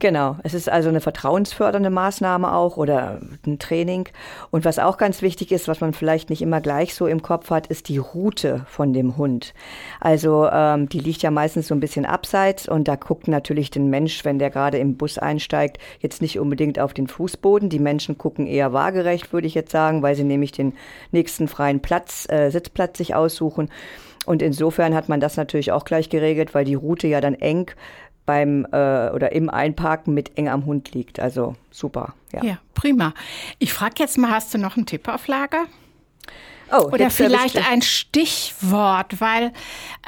Genau, 0.02 0.37
es 0.42 0.52
ist 0.52 0.68
also 0.68 0.88
eine 0.88 1.00
vertrauensfördernde 1.00 1.88
Maßnahme 1.88 2.52
auch 2.52 2.76
oder 2.76 3.21
ein 3.47 3.61
Training. 3.61 4.09
Und 4.50 4.64
was 4.64 4.80
auch 4.80 4.99
ganz 4.99 5.23
wichtig 5.23 5.52
ist, 5.52 5.68
was 5.68 5.80
man 5.80 5.92
vielleicht 5.92 6.28
nicht 6.28 6.42
immer 6.42 6.61
gleich 6.61 6.97
so 6.97 7.06
im 7.06 7.23
Kopf 7.23 7.50
hat, 7.50 7.68
ist 7.68 7.88
die 7.88 7.99
Route 7.99 8.66
von 8.66 8.92
dem 8.92 9.16
Hund. 9.16 9.54
Also 10.00 10.49
ähm, 10.50 10.88
die 10.88 10.99
liegt 10.99 11.23
ja 11.23 11.30
meistens 11.30 11.68
so 11.68 11.75
ein 11.76 11.78
bisschen 11.78 12.04
abseits 12.04 12.68
und 12.68 12.88
da 12.88 12.97
guckt 12.97 13.28
natürlich 13.28 13.71
den 13.71 13.90
Mensch, 13.90 14.25
wenn 14.25 14.40
der 14.40 14.50
gerade 14.50 14.78
im 14.78 14.97
Bus 14.97 15.18
einsteigt, 15.18 15.78
jetzt 16.00 16.21
nicht 16.21 16.40
unbedingt 16.40 16.80
auf 16.80 16.94
den 16.94 17.06
Fußboden. 17.06 17.68
Die 17.68 17.78
Menschen 17.78 18.18
gucken 18.18 18.49
eher 18.49 18.73
waagerecht, 18.73 19.32
würde 19.32 19.47
ich 19.47 19.54
jetzt 19.54 19.71
sagen, 19.71 20.02
weil 20.02 20.16
sie 20.16 20.25
nämlich 20.25 20.50
den 20.50 20.73
nächsten 21.12 21.47
freien 21.47 21.78
Platz, 21.78 22.26
äh, 22.28 22.50
Sitzplatz 22.50 22.99
sich 22.99 23.14
aussuchen. 23.14 23.68
Und 24.26 24.42
insofern 24.42 24.94
hat 24.94 25.09
man 25.09 25.21
das 25.21 25.37
natürlich 25.37 25.71
auch 25.71 25.85
gleich 25.85 26.09
geregelt, 26.09 26.54
weil 26.54 26.64
die 26.64 26.75
Route 26.75 27.06
ja 27.06 27.21
dann 27.21 27.35
eng 27.35 27.71
beim 28.26 28.67
äh, 28.73 29.11
oder 29.11 29.33
im 29.33 29.50
Einparken 29.50 30.14
mit 30.14 30.37
eng 30.38 30.49
am 30.49 30.67
Hund 30.67 30.93
liegt. 30.93 31.21
Also 31.21 31.57
super. 31.71 32.14
Ja, 32.33 32.45
ja 32.45 32.59
prima. 32.75 33.14
Ich 33.59 33.73
frage 33.73 33.95
jetzt 33.99 34.19
mal, 34.19 34.31
hast 34.31 34.52
du 34.55 34.59
noch 34.59 34.76
einen 34.76 34.87
Tipp 34.87 35.09
auf 35.09 35.26
Lager? 35.26 35.64
Oh, 36.73 36.88
Oder 36.91 37.11
vielleicht 37.11 37.59
ein 37.71 37.83
Stichwort, 37.83 39.21
weil 39.21 39.52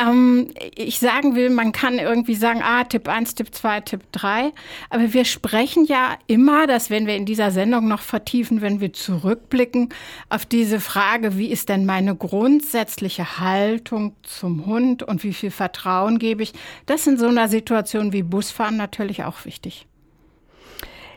ähm, 0.00 0.50
ich 0.74 0.98
sagen 0.98 1.34
will, 1.34 1.50
man 1.50 1.72
kann 1.72 1.98
irgendwie 1.98 2.34
sagen, 2.34 2.62
ah, 2.62 2.84
Tipp 2.84 3.06
1, 3.06 3.34
Tipp 3.34 3.54
2, 3.54 3.80
Tipp 3.82 4.00
3. 4.12 4.50
Aber 4.88 5.12
wir 5.12 5.26
sprechen 5.26 5.84
ja 5.84 6.16
immer, 6.26 6.66
das 6.66 6.88
werden 6.88 7.06
wir 7.06 7.16
in 7.16 7.26
dieser 7.26 7.50
Sendung 7.50 7.86
noch 7.86 8.00
vertiefen, 8.00 8.62
wenn 8.62 8.80
wir 8.80 8.94
zurückblicken 8.94 9.90
auf 10.30 10.46
diese 10.46 10.80
Frage, 10.80 11.36
wie 11.36 11.48
ist 11.48 11.68
denn 11.68 11.84
meine 11.84 12.16
grundsätzliche 12.16 13.38
Haltung 13.40 14.16
zum 14.22 14.64
Hund 14.64 15.02
und 15.02 15.22
wie 15.22 15.34
viel 15.34 15.50
Vertrauen 15.50 16.18
gebe 16.18 16.42
ich? 16.42 16.54
Das 16.86 17.02
ist 17.02 17.08
in 17.08 17.18
so 17.18 17.26
einer 17.26 17.48
Situation 17.48 18.14
wie 18.14 18.22
Busfahren 18.22 18.78
natürlich 18.78 19.24
auch 19.24 19.44
wichtig. 19.44 19.86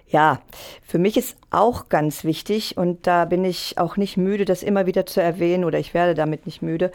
Ja, 0.09 0.39
für 0.83 0.99
mich 0.99 1.17
ist 1.17 1.35
auch 1.51 1.89
ganz 1.89 2.23
wichtig 2.23 2.77
und 2.77 3.07
da 3.07 3.25
bin 3.25 3.43
ich 3.43 3.77
auch 3.77 3.97
nicht 3.97 4.15
müde, 4.15 4.45
das 4.45 4.63
immer 4.63 4.85
wieder 4.85 5.05
zu 5.05 5.21
erwähnen 5.21 5.65
oder 5.65 5.79
ich 5.79 5.93
werde 5.93 6.13
damit 6.13 6.45
nicht 6.45 6.61
müde, 6.61 6.93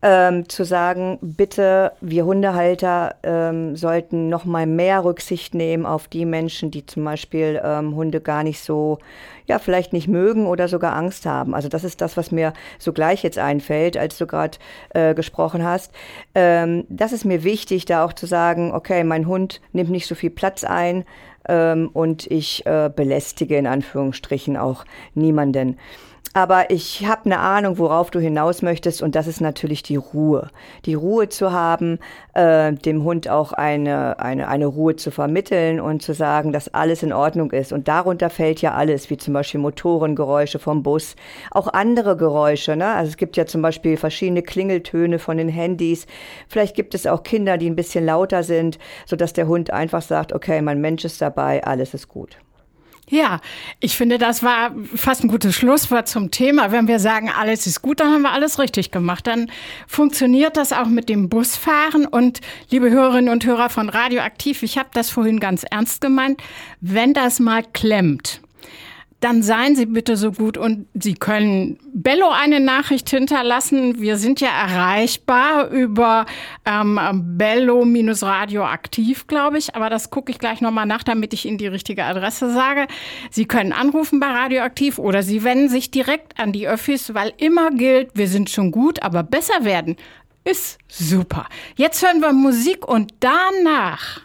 ähm, 0.00 0.48
zu 0.48 0.64
sagen, 0.64 1.18
bitte, 1.20 1.92
wir 2.00 2.24
Hundehalter 2.24 3.16
ähm, 3.22 3.76
sollten 3.76 4.30
noch 4.30 4.46
mal 4.46 4.66
mehr 4.66 5.04
Rücksicht 5.04 5.54
nehmen 5.54 5.84
auf 5.84 6.08
die 6.08 6.24
Menschen, 6.24 6.70
die 6.70 6.86
zum 6.86 7.04
Beispiel 7.04 7.60
ähm, 7.62 7.94
Hunde 7.94 8.22
gar 8.22 8.42
nicht 8.42 8.60
so, 8.60 8.98
ja, 9.44 9.58
vielleicht 9.58 9.92
nicht 9.92 10.08
mögen 10.08 10.46
oder 10.46 10.66
sogar 10.66 10.96
Angst 10.96 11.26
haben. 11.26 11.54
Also 11.54 11.68
das 11.68 11.84
ist 11.84 12.00
das, 12.00 12.16
was 12.16 12.30
mir 12.30 12.54
so 12.78 12.94
gleich 12.94 13.22
jetzt 13.22 13.38
einfällt, 13.38 13.98
als 13.98 14.16
du 14.16 14.26
gerade 14.26 14.56
äh, 14.94 15.14
gesprochen 15.14 15.64
hast. 15.64 15.92
Ähm, 16.34 16.86
das 16.88 17.12
ist 17.12 17.26
mir 17.26 17.44
wichtig, 17.44 17.84
da 17.84 18.06
auch 18.06 18.14
zu 18.14 18.24
sagen, 18.24 18.72
okay, 18.72 19.04
mein 19.04 19.26
Hund 19.26 19.60
nimmt 19.72 19.90
nicht 19.90 20.06
so 20.06 20.14
viel 20.14 20.30
Platz 20.30 20.64
ein, 20.64 21.04
und 21.92 22.26
ich 22.30 22.64
äh, 22.66 22.90
belästige 22.94 23.56
in 23.56 23.66
Anführungsstrichen 23.66 24.56
auch 24.56 24.84
niemanden. 25.14 25.78
Aber 26.36 26.70
ich 26.70 27.06
habe 27.06 27.26
eine 27.26 27.38
Ahnung, 27.38 27.78
worauf 27.78 28.10
du 28.10 28.18
hinaus 28.18 28.60
möchtest 28.60 29.02
und 29.02 29.14
das 29.14 29.28
ist 29.28 29.40
natürlich 29.40 29.84
die 29.84 29.94
Ruhe. 29.94 30.48
Die 30.84 30.94
Ruhe 30.94 31.28
zu 31.28 31.52
haben, 31.52 32.00
äh, 32.32 32.72
dem 32.72 33.04
Hund 33.04 33.28
auch 33.28 33.52
eine, 33.52 34.18
eine, 34.18 34.48
eine 34.48 34.66
Ruhe 34.66 34.96
zu 34.96 35.12
vermitteln 35.12 35.78
und 35.78 36.02
zu 36.02 36.12
sagen, 36.12 36.52
dass 36.52 36.74
alles 36.74 37.04
in 37.04 37.12
Ordnung 37.12 37.52
ist. 37.52 37.72
Und 37.72 37.86
darunter 37.86 38.30
fällt 38.30 38.62
ja 38.62 38.74
alles, 38.74 39.10
wie 39.10 39.16
zum 39.16 39.32
Beispiel 39.32 39.60
Motorengeräusche 39.60 40.58
vom 40.58 40.82
Bus, 40.82 41.14
auch 41.52 41.68
andere 41.68 42.16
Geräusche. 42.16 42.74
Ne? 42.74 42.88
Also 42.88 43.10
es 43.10 43.16
gibt 43.16 43.36
ja 43.36 43.46
zum 43.46 43.62
Beispiel 43.62 43.96
verschiedene 43.96 44.42
Klingeltöne 44.42 45.20
von 45.20 45.36
den 45.36 45.48
Handys. 45.48 46.04
Vielleicht 46.48 46.74
gibt 46.74 46.96
es 46.96 47.06
auch 47.06 47.22
Kinder, 47.22 47.58
die 47.58 47.70
ein 47.70 47.76
bisschen 47.76 48.06
lauter 48.06 48.42
sind, 48.42 48.80
sodass 49.06 49.34
der 49.34 49.46
Hund 49.46 49.70
einfach 49.70 50.02
sagt, 50.02 50.32
okay, 50.32 50.60
mein 50.62 50.80
Mensch 50.80 51.04
ist 51.04 51.22
dabei, 51.22 51.62
alles 51.62 51.94
ist 51.94 52.08
gut. 52.08 52.38
Ja, 53.10 53.40
ich 53.80 53.96
finde, 53.96 54.16
das 54.16 54.42
war 54.42 54.74
fast 54.94 55.24
ein 55.24 55.28
gutes 55.28 55.54
Schlusswort 55.54 56.08
zum 56.08 56.30
Thema. 56.30 56.72
Wenn 56.72 56.88
wir 56.88 56.98
sagen, 56.98 57.30
alles 57.30 57.66
ist 57.66 57.82
gut, 57.82 58.00
dann 58.00 58.12
haben 58.12 58.22
wir 58.22 58.32
alles 58.32 58.58
richtig 58.58 58.90
gemacht. 58.90 59.26
Dann 59.26 59.50
funktioniert 59.86 60.56
das 60.56 60.72
auch 60.72 60.86
mit 60.86 61.10
dem 61.10 61.28
Busfahren. 61.28 62.06
Und 62.06 62.40
liebe 62.70 62.90
Hörerinnen 62.90 63.30
und 63.30 63.44
Hörer 63.44 63.68
von 63.68 63.90
Radioaktiv, 63.90 64.62
ich 64.62 64.78
habe 64.78 64.88
das 64.94 65.10
vorhin 65.10 65.38
ganz 65.38 65.64
ernst 65.70 66.00
gemeint. 66.00 66.42
Wenn 66.80 67.12
das 67.12 67.40
mal 67.40 67.62
klemmt, 67.74 68.40
dann 69.24 69.42
seien 69.42 69.74
Sie 69.74 69.86
bitte 69.86 70.18
so 70.18 70.32
gut 70.32 70.58
und 70.58 70.86
Sie 70.92 71.14
können 71.14 71.78
Bello 71.94 72.28
eine 72.28 72.60
Nachricht 72.60 73.08
hinterlassen. 73.08 73.98
Wir 73.98 74.18
sind 74.18 74.42
ja 74.42 74.48
erreichbar 74.48 75.70
über 75.70 76.26
ähm, 76.66 77.00
Bello-Radioaktiv, 77.38 79.26
glaube 79.26 79.56
ich. 79.56 79.74
Aber 79.74 79.88
das 79.88 80.10
gucke 80.10 80.30
ich 80.30 80.38
gleich 80.38 80.60
nochmal 80.60 80.84
nach, 80.84 81.02
damit 81.02 81.32
ich 81.32 81.46
Ihnen 81.46 81.56
die 81.56 81.66
richtige 81.66 82.04
Adresse 82.04 82.52
sage. 82.52 82.86
Sie 83.30 83.46
können 83.46 83.72
anrufen 83.72 84.20
bei 84.20 84.26
Radioaktiv 84.26 84.98
oder 84.98 85.22
Sie 85.22 85.42
wenden 85.42 85.70
sich 85.70 85.90
direkt 85.90 86.38
an 86.38 86.52
die 86.52 86.68
Öffis, 86.68 87.14
weil 87.14 87.32
immer 87.38 87.70
gilt, 87.70 88.10
wir 88.14 88.28
sind 88.28 88.50
schon 88.50 88.70
gut, 88.70 89.02
aber 89.02 89.22
besser 89.22 89.64
werden 89.64 89.96
ist 90.44 90.76
super. 90.88 91.46
Jetzt 91.76 92.06
hören 92.06 92.20
wir 92.20 92.34
Musik 92.34 92.86
und 92.86 93.14
danach 93.20 94.20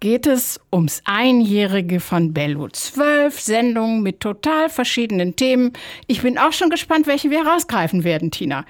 geht 0.00 0.26
es 0.26 0.60
ums 0.72 1.02
Einjährige 1.04 2.00
von 2.00 2.32
Bello. 2.32 2.68
Zwölf 2.68 3.40
Sendungen 3.40 4.02
mit 4.02 4.20
total 4.20 4.68
verschiedenen 4.68 5.36
Themen. 5.36 5.72
Ich 6.06 6.22
bin 6.22 6.38
auch 6.38 6.52
schon 6.52 6.70
gespannt, 6.70 7.06
welche 7.06 7.30
wir 7.30 7.46
rausgreifen 7.46 8.04
werden, 8.04 8.30
Tina. 8.30 8.64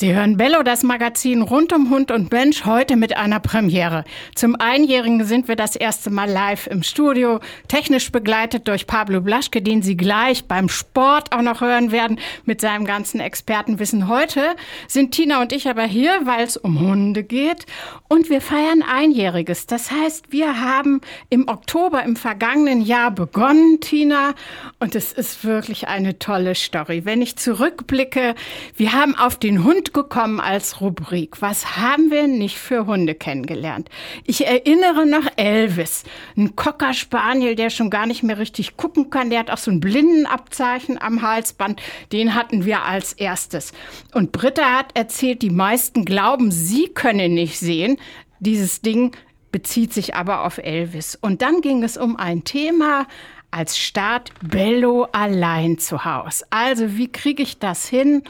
Sie 0.00 0.14
hören 0.14 0.36
Bello, 0.36 0.62
das 0.62 0.84
Magazin 0.84 1.42
rund 1.42 1.72
um 1.72 1.90
Hund 1.90 2.12
und 2.12 2.30
Mensch, 2.30 2.64
heute 2.64 2.94
mit 2.94 3.16
einer 3.16 3.40
Premiere. 3.40 4.04
Zum 4.36 4.54
Einjährigen 4.54 5.24
sind 5.24 5.48
wir 5.48 5.56
das 5.56 5.74
erste 5.74 6.08
Mal 6.10 6.30
live 6.30 6.68
im 6.68 6.84
Studio, 6.84 7.40
technisch 7.66 8.12
begleitet 8.12 8.68
durch 8.68 8.86
Pablo 8.86 9.20
Blaschke, 9.20 9.60
den 9.60 9.82
Sie 9.82 9.96
gleich 9.96 10.44
beim 10.44 10.68
Sport 10.68 11.32
auch 11.32 11.42
noch 11.42 11.62
hören 11.62 11.90
werden 11.90 12.20
mit 12.44 12.60
seinem 12.60 12.84
ganzen 12.84 13.18
Expertenwissen. 13.18 14.06
Heute 14.06 14.54
sind 14.86 15.10
Tina 15.10 15.42
und 15.42 15.52
ich 15.52 15.68
aber 15.68 15.82
hier, 15.82 16.12
weil 16.22 16.44
es 16.44 16.56
um 16.56 16.78
Hunde 16.78 17.24
geht 17.24 17.66
und 18.06 18.30
wir 18.30 18.40
feiern 18.40 18.84
Einjähriges. 18.88 19.66
Das 19.66 19.90
heißt, 19.90 20.30
wir 20.30 20.60
haben 20.60 21.00
im 21.28 21.48
Oktober 21.48 22.04
im 22.04 22.14
vergangenen 22.14 22.82
Jahr 22.82 23.10
begonnen, 23.10 23.80
Tina, 23.80 24.34
und 24.78 24.94
es 24.94 25.12
ist 25.12 25.44
wirklich 25.44 25.88
eine 25.88 26.20
tolle 26.20 26.54
Story. 26.54 27.04
Wenn 27.04 27.20
ich 27.20 27.34
zurückblicke, 27.34 28.36
wir 28.76 28.92
haben 28.92 29.16
auf 29.18 29.36
den 29.36 29.64
Hund 29.64 29.87
gekommen 29.92 30.40
als 30.40 30.80
Rubrik. 30.80 31.40
Was 31.40 31.76
haben 31.76 32.10
wir 32.10 32.26
nicht 32.26 32.58
für 32.58 32.86
Hunde 32.86 33.14
kennengelernt? 33.14 33.88
Ich 34.24 34.46
erinnere 34.46 35.06
noch 35.06 35.26
Elvis, 35.36 36.04
ein 36.36 36.56
Cocker 36.56 36.92
Spaniel, 36.92 37.54
der 37.54 37.70
schon 37.70 37.90
gar 37.90 38.06
nicht 38.06 38.22
mehr 38.22 38.38
richtig 38.38 38.76
gucken 38.76 39.10
kann. 39.10 39.30
Der 39.30 39.40
hat 39.40 39.50
auch 39.50 39.58
so 39.58 39.70
ein 39.70 39.80
Blindenabzeichen 39.80 41.00
am 41.00 41.22
Halsband. 41.22 41.80
Den 42.12 42.34
hatten 42.34 42.64
wir 42.64 42.82
als 42.82 43.12
erstes. 43.12 43.72
Und 44.14 44.32
Britta 44.32 44.78
hat 44.78 44.96
erzählt, 44.96 45.42
die 45.42 45.50
meisten 45.50 46.04
glauben, 46.04 46.50
sie 46.50 46.88
können 46.88 47.34
nicht 47.34 47.58
sehen. 47.58 47.98
Dieses 48.40 48.80
Ding 48.80 49.16
bezieht 49.50 49.92
sich 49.92 50.14
aber 50.14 50.44
auf 50.44 50.58
Elvis. 50.58 51.16
Und 51.20 51.42
dann 51.42 51.60
ging 51.60 51.82
es 51.82 51.96
um 51.96 52.16
ein 52.16 52.44
Thema, 52.44 53.06
als 53.50 53.78
Start 53.78 54.32
Bello 54.42 55.08
allein 55.12 55.78
zu 55.78 56.04
Hause. 56.04 56.44
Also 56.50 56.96
wie 56.96 57.10
kriege 57.10 57.42
ich 57.42 57.58
das 57.58 57.88
hin, 57.88 58.22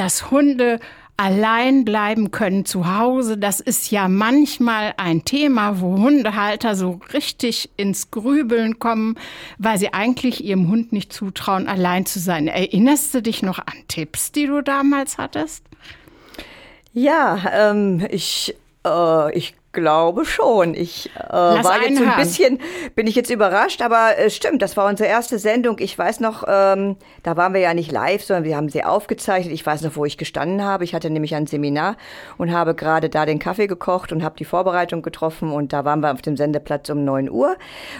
dass 0.00 0.30
Hunde 0.30 0.80
allein 1.18 1.84
bleiben 1.84 2.30
können 2.30 2.64
zu 2.64 2.96
Hause. 2.96 3.36
Das 3.36 3.60
ist 3.60 3.90
ja 3.90 4.08
manchmal 4.08 4.94
ein 4.96 5.26
Thema, 5.26 5.82
wo 5.82 5.98
Hundehalter 5.98 6.74
so 6.74 6.98
richtig 7.12 7.68
ins 7.76 8.10
Grübeln 8.10 8.78
kommen, 8.78 9.18
weil 9.58 9.78
sie 9.78 9.92
eigentlich 9.92 10.42
ihrem 10.42 10.68
Hund 10.68 10.92
nicht 10.94 11.12
zutrauen, 11.12 11.68
allein 11.68 12.06
zu 12.06 12.18
sein. 12.18 12.48
Erinnerst 12.48 13.12
du 13.12 13.20
dich 13.20 13.42
noch 13.42 13.58
an 13.58 13.74
Tipps, 13.88 14.32
die 14.32 14.46
du 14.46 14.62
damals 14.62 15.18
hattest? 15.18 15.66
Ja, 16.94 17.38
ähm, 17.52 18.06
ich, 18.08 18.56
äh, 18.86 19.36
ich 19.36 19.54
glaube 19.72 20.24
schon. 20.24 20.74
Ich 20.74 21.10
äh, 21.16 21.32
war 21.32 21.82
jetzt 21.82 21.98
so 21.98 22.04
ein 22.04 22.16
bisschen, 22.16 22.58
bin 22.94 23.06
ich 23.06 23.14
jetzt 23.14 23.30
überrascht, 23.30 23.82
aber 23.82 24.18
es 24.18 24.26
äh, 24.26 24.36
stimmt, 24.36 24.62
das 24.62 24.76
war 24.76 24.88
unsere 24.88 25.08
erste 25.08 25.38
Sendung. 25.38 25.76
Ich 25.78 25.96
weiß 25.96 26.20
noch, 26.20 26.44
ähm, 26.48 26.96
da 27.22 27.36
waren 27.36 27.54
wir 27.54 27.60
ja 27.60 27.72
nicht 27.72 27.92
live, 27.92 28.24
sondern 28.24 28.44
wir 28.44 28.56
haben 28.56 28.68
sie 28.68 28.82
aufgezeichnet. 28.82 29.54
Ich 29.54 29.64
weiß 29.64 29.82
noch, 29.82 29.94
wo 29.94 30.04
ich 30.04 30.18
gestanden 30.18 30.64
habe. 30.64 30.82
Ich 30.84 30.94
hatte 30.94 31.08
nämlich 31.08 31.34
ein 31.34 31.46
Seminar 31.46 31.96
und 32.36 32.52
habe 32.52 32.74
gerade 32.74 33.08
da 33.08 33.26
den 33.26 33.38
Kaffee 33.38 33.68
gekocht 33.68 34.12
und 34.12 34.24
habe 34.24 34.36
die 34.36 34.44
Vorbereitung 34.44 35.02
getroffen 35.02 35.52
und 35.52 35.72
da 35.72 35.84
waren 35.84 36.00
wir 36.00 36.12
auf 36.12 36.22
dem 36.22 36.36
Sendeplatz 36.36 36.88
um 36.90 37.04
neun 37.04 37.30
Uhr 37.30 37.56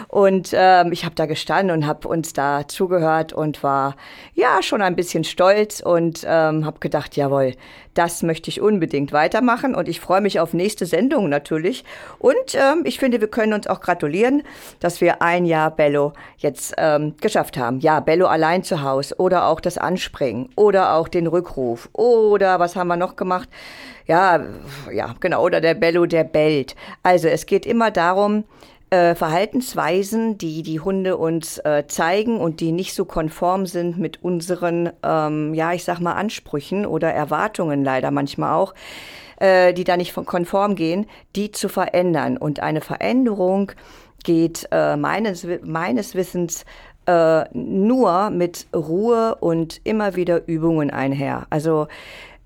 und 0.09 0.51
ähm, 0.53 0.91
ich 0.91 1.05
habe 1.05 1.15
da 1.15 1.25
gestanden 1.25 1.75
und 1.75 1.87
habe 1.87 2.07
uns 2.07 2.33
da 2.33 2.67
zugehört 2.67 3.31
und 3.31 3.63
war 3.63 3.95
ja 4.33 4.61
schon 4.61 4.81
ein 4.81 4.95
bisschen 4.95 5.23
stolz 5.23 5.79
und 5.79 6.25
ähm, 6.27 6.65
habe 6.65 6.79
gedacht, 6.79 7.15
jawohl, 7.15 7.53
das 7.93 8.23
möchte 8.23 8.49
ich 8.49 8.61
unbedingt 8.61 9.11
weitermachen 9.11 9.75
und 9.75 9.87
ich 9.87 9.99
freue 9.99 10.21
mich 10.21 10.39
auf 10.39 10.53
nächste 10.53 10.85
Sendung 10.85 11.29
natürlich. 11.29 11.83
Und 12.19 12.55
ähm, 12.55 12.83
ich 12.85 12.99
finde, 12.99 13.21
wir 13.21 13.27
können 13.27 13.53
uns 13.53 13.67
auch 13.67 13.81
gratulieren, 13.81 14.43
dass 14.79 15.01
wir 15.01 15.21
ein 15.21 15.45
Jahr 15.45 15.71
Bello 15.71 16.13
jetzt 16.37 16.73
ähm, 16.77 17.15
geschafft 17.19 17.57
haben. 17.57 17.79
Ja, 17.79 17.99
Bello 17.99 18.27
allein 18.27 18.63
zu 18.63 18.81
Hause 18.81 19.15
oder 19.17 19.47
auch 19.47 19.59
das 19.59 19.77
Anspringen 19.77 20.49
oder 20.55 20.93
auch 20.95 21.07
den 21.07 21.27
Rückruf 21.27 21.89
oder 21.93 22.59
was 22.59 22.75
haben 22.75 22.87
wir 22.87 22.97
noch 22.97 23.15
gemacht? 23.15 23.49
Ja, 24.07 24.41
ja, 24.91 25.15
genau, 25.19 25.43
oder 25.43 25.61
der 25.61 25.75
Bello, 25.75 26.05
der 26.05 26.23
bellt. 26.23 26.75
Also 27.03 27.27
es 27.27 27.45
geht 27.45 27.65
immer 27.65 27.91
darum, 27.91 28.43
äh, 28.91 29.15
Verhaltensweisen, 29.15 30.37
die 30.37 30.63
die 30.63 30.81
Hunde 30.81 31.15
uns 31.15 31.57
äh, 31.59 31.85
zeigen 31.87 32.39
und 32.39 32.59
die 32.59 32.73
nicht 32.73 32.93
so 32.93 33.05
konform 33.05 33.65
sind 33.65 33.97
mit 33.97 34.21
unseren, 34.21 34.91
ähm, 35.01 35.53
ja, 35.53 35.71
ich 35.71 35.85
sag 35.85 35.99
mal, 36.01 36.13
Ansprüchen 36.13 36.85
oder 36.85 37.11
Erwartungen 37.11 37.85
leider 37.85 38.11
manchmal 38.11 38.53
auch, 38.53 38.73
äh, 39.39 39.73
die 39.73 39.85
da 39.85 39.95
nicht 39.95 40.13
konform 40.13 40.75
gehen, 40.75 41.07
die 41.37 41.51
zu 41.51 41.69
verändern. 41.69 42.37
Und 42.37 42.59
eine 42.59 42.81
Veränderung 42.81 43.71
geht 44.25 44.67
äh, 44.71 44.97
meines, 44.97 45.47
meines 45.63 46.13
Wissens 46.13 46.65
äh, 47.05 47.45
nur 47.53 48.29
mit 48.29 48.67
Ruhe 48.75 49.35
und 49.35 49.79
immer 49.85 50.17
wieder 50.17 50.47
Übungen 50.47 50.91
einher. 50.91 51.47
Also 51.49 51.87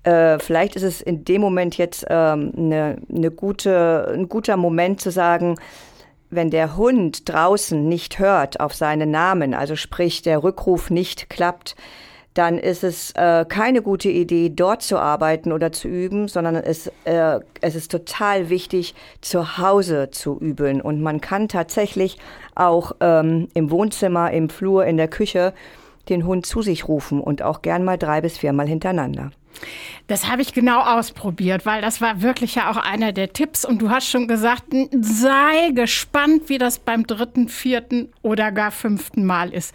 äh, 0.04 0.38
vielleicht 0.38 0.76
ist 0.76 0.84
es 0.84 1.00
in 1.00 1.24
dem 1.24 1.40
Moment 1.40 1.76
jetzt 1.76 2.06
ähm, 2.08 2.52
ne 2.54 2.98
ne 3.08 3.32
gute, 3.32 4.12
ein 4.14 4.28
guter 4.28 4.56
Moment 4.56 5.00
zu 5.00 5.10
sagen, 5.10 5.56
wenn 6.36 6.50
der 6.50 6.76
Hund 6.76 7.28
draußen 7.28 7.88
nicht 7.88 8.20
hört 8.20 8.60
auf 8.60 8.74
seinen 8.74 9.10
Namen, 9.10 9.54
also 9.54 9.74
sprich 9.74 10.22
der 10.22 10.44
Rückruf 10.44 10.90
nicht 10.90 11.28
klappt, 11.28 11.74
dann 12.36 12.58
ist 12.58 12.84
es 12.84 13.12
äh, 13.12 13.46
keine 13.48 13.80
gute 13.80 14.10
Idee, 14.10 14.50
dort 14.50 14.82
zu 14.82 14.98
arbeiten 14.98 15.52
oder 15.52 15.72
zu 15.72 15.88
üben, 15.88 16.28
sondern 16.28 16.54
es, 16.54 16.90
äh, 17.04 17.40
es 17.62 17.74
ist 17.74 17.90
total 17.90 18.50
wichtig, 18.50 18.94
zu 19.22 19.56
Hause 19.56 20.10
zu 20.10 20.38
üben. 20.38 20.82
Und 20.82 21.00
man 21.00 21.22
kann 21.22 21.48
tatsächlich 21.48 22.18
auch 22.54 22.92
ähm, 23.00 23.48
im 23.54 23.70
Wohnzimmer, 23.70 24.30
im 24.32 24.50
Flur, 24.50 24.84
in 24.84 24.98
der 24.98 25.08
Küche 25.08 25.54
den 26.08 26.26
Hund 26.26 26.46
zu 26.46 26.62
sich 26.62 26.88
rufen 26.88 27.20
und 27.20 27.42
auch 27.42 27.62
gern 27.62 27.84
mal 27.84 27.98
drei 27.98 28.20
bis 28.20 28.38
viermal 28.38 28.68
hintereinander. 28.68 29.30
Das 30.06 30.28
habe 30.28 30.42
ich 30.42 30.52
genau 30.52 30.80
ausprobiert, 30.80 31.66
weil 31.66 31.82
das 31.82 32.00
war 32.00 32.22
wirklich 32.22 32.54
ja 32.54 32.70
auch 32.70 32.76
einer 32.76 33.12
der 33.12 33.32
Tipps. 33.32 33.64
Und 33.64 33.82
du 33.82 33.90
hast 33.90 34.08
schon 34.08 34.28
gesagt, 34.28 34.64
sei 35.00 35.70
gespannt, 35.74 36.48
wie 36.48 36.58
das 36.58 36.78
beim 36.78 37.06
dritten, 37.06 37.48
vierten 37.48 38.12
oder 38.22 38.52
gar 38.52 38.70
fünften 38.70 39.24
Mal 39.24 39.52
ist. 39.52 39.74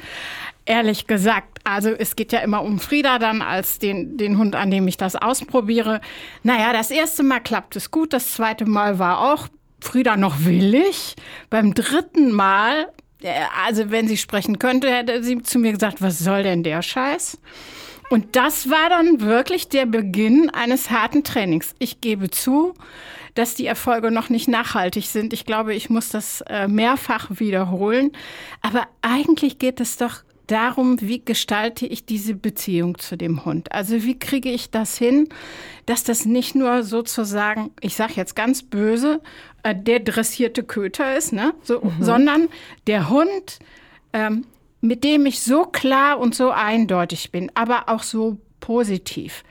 Ehrlich 0.66 1.08
gesagt, 1.08 1.60
also 1.64 1.90
es 1.90 2.16
geht 2.16 2.32
ja 2.32 2.40
immer 2.40 2.62
um 2.64 2.80
Frieda 2.80 3.20
dann 3.20 3.42
als 3.42 3.80
den, 3.80 4.18
den 4.18 4.38
Hund, 4.38 4.56
an 4.56 4.72
dem 4.72 4.88
ich 4.88 4.98
das 4.98 5.16
ausprobiere. 5.16 6.00
Naja, 6.44 6.72
das 6.72 6.92
erste 6.92 7.24
Mal 7.24 7.40
klappt 7.40 7.76
es 7.76 7.92
gut, 7.92 8.14
das 8.14 8.34
zweite 8.34 8.66
Mal 8.66 9.00
war 9.00 9.34
auch 9.34 9.48
Frieda 9.82 10.16
noch 10.16 10.46
willig. 10.46 11.16
Beim 11.50 11.74
dritten 11.74 12.32
Mal, 12.32 12.88
also 13.66 13.92
wenn 13.92 14.08
sie 14.08 14.18
sprechen 14.18 14.60
könnte, 14.60 14.92
hätte 14.92 15.24
sie 15.24 15.42
zu 15.42 15.60
mir 15.60 15.74
gesagt, 15.74 16.02
was 16.02 16.20
soll 16.20 16.44
denn 16.44 16.64
der 16.64 16.82
Scheiß? 16.82 17.38
Und 18.10 18.36
das 18.36 18.70
war 18.70 18.90
dann 18.90 19.22
wirklich 19.22 19.70
der 19.70 19.86
Beginn 19.86 20.50
eines 20.50 20.92
harten 20.92 21.24
Trainings. 21.24 21.74
Ich 21.80 22.02
gebe 22.02 22.30
zu, 22.30 22.74
dass 23.36 23.56
die 23.56 23.66
Erfolge 23.66 24.12
noch 24.12 24.30
nicht 24.30 24.50
nachhaltig 24.50 25.06
sind. 25.06 25.32
Ich 25.32 25.46
glaube, 25.46 25.74
ich 25.74 25.90
muss 25.90 26.10
das 26.10 26.42
äh, 26.42 26.68
mehrfach 26.68 27.30
wiederholen. 27.30 28.12
Aber 28.62 28.88
eigentlich 29.02 29.60
geht 29.60 29.80
es 29.80 29.96
doch 29.96 30.24
darum, 30.52 31.00
wie 31.02 31.24
gestalte 31.24 31.86
ich 31.86 32.06
diese 32.06 32.36
Beziehung 32.36 32.98
zu 32.98 33.18
dem 33.18 33.46
Hund? 33.46 33.72
Also 33.72 34.04
wie 34.04 34.20
kriege 34.20 34.50
ich 34.50 34.70
das 34.70 34.98
hin, 34.98 35.30
dass 35.86 36.04
das 36.04 36.26
nicht 36.26 36.56
nur 36.56 36.84
sozusagen, 36.84 37.72
ich 37.82 37.96
sage 37.96 38.14
jetzt 38.16 38.36
ganz 38.36 38.64
böse, 38.64 39.22
äh, 39.64 39.76
der 39.76 40.00
dressierte 40.00 40.64
Köter 40.64 41.16
ist, 41.16 41.34
ne? 41.34 41.54
so, 41.64 41.82
mhm. 41.82 42.04
sondern 42.04 42.50
der 42.88 43.10
Hund 43.10 43.60
ähm, 44.14 44.46
mit 44.82 45.04
dem 45.04 45.26
ich 45.26 45.42
so 45.42 45.64
klar 45.64 46.20
und 46.20 46.36
so 46.36 46.50
eindeutig 46.50 47.32
bin, 47.32 47.52
aber 47.54 47.88
auch 47.88 48.04
so 48.04 48.38
positiv, 48.60 49.44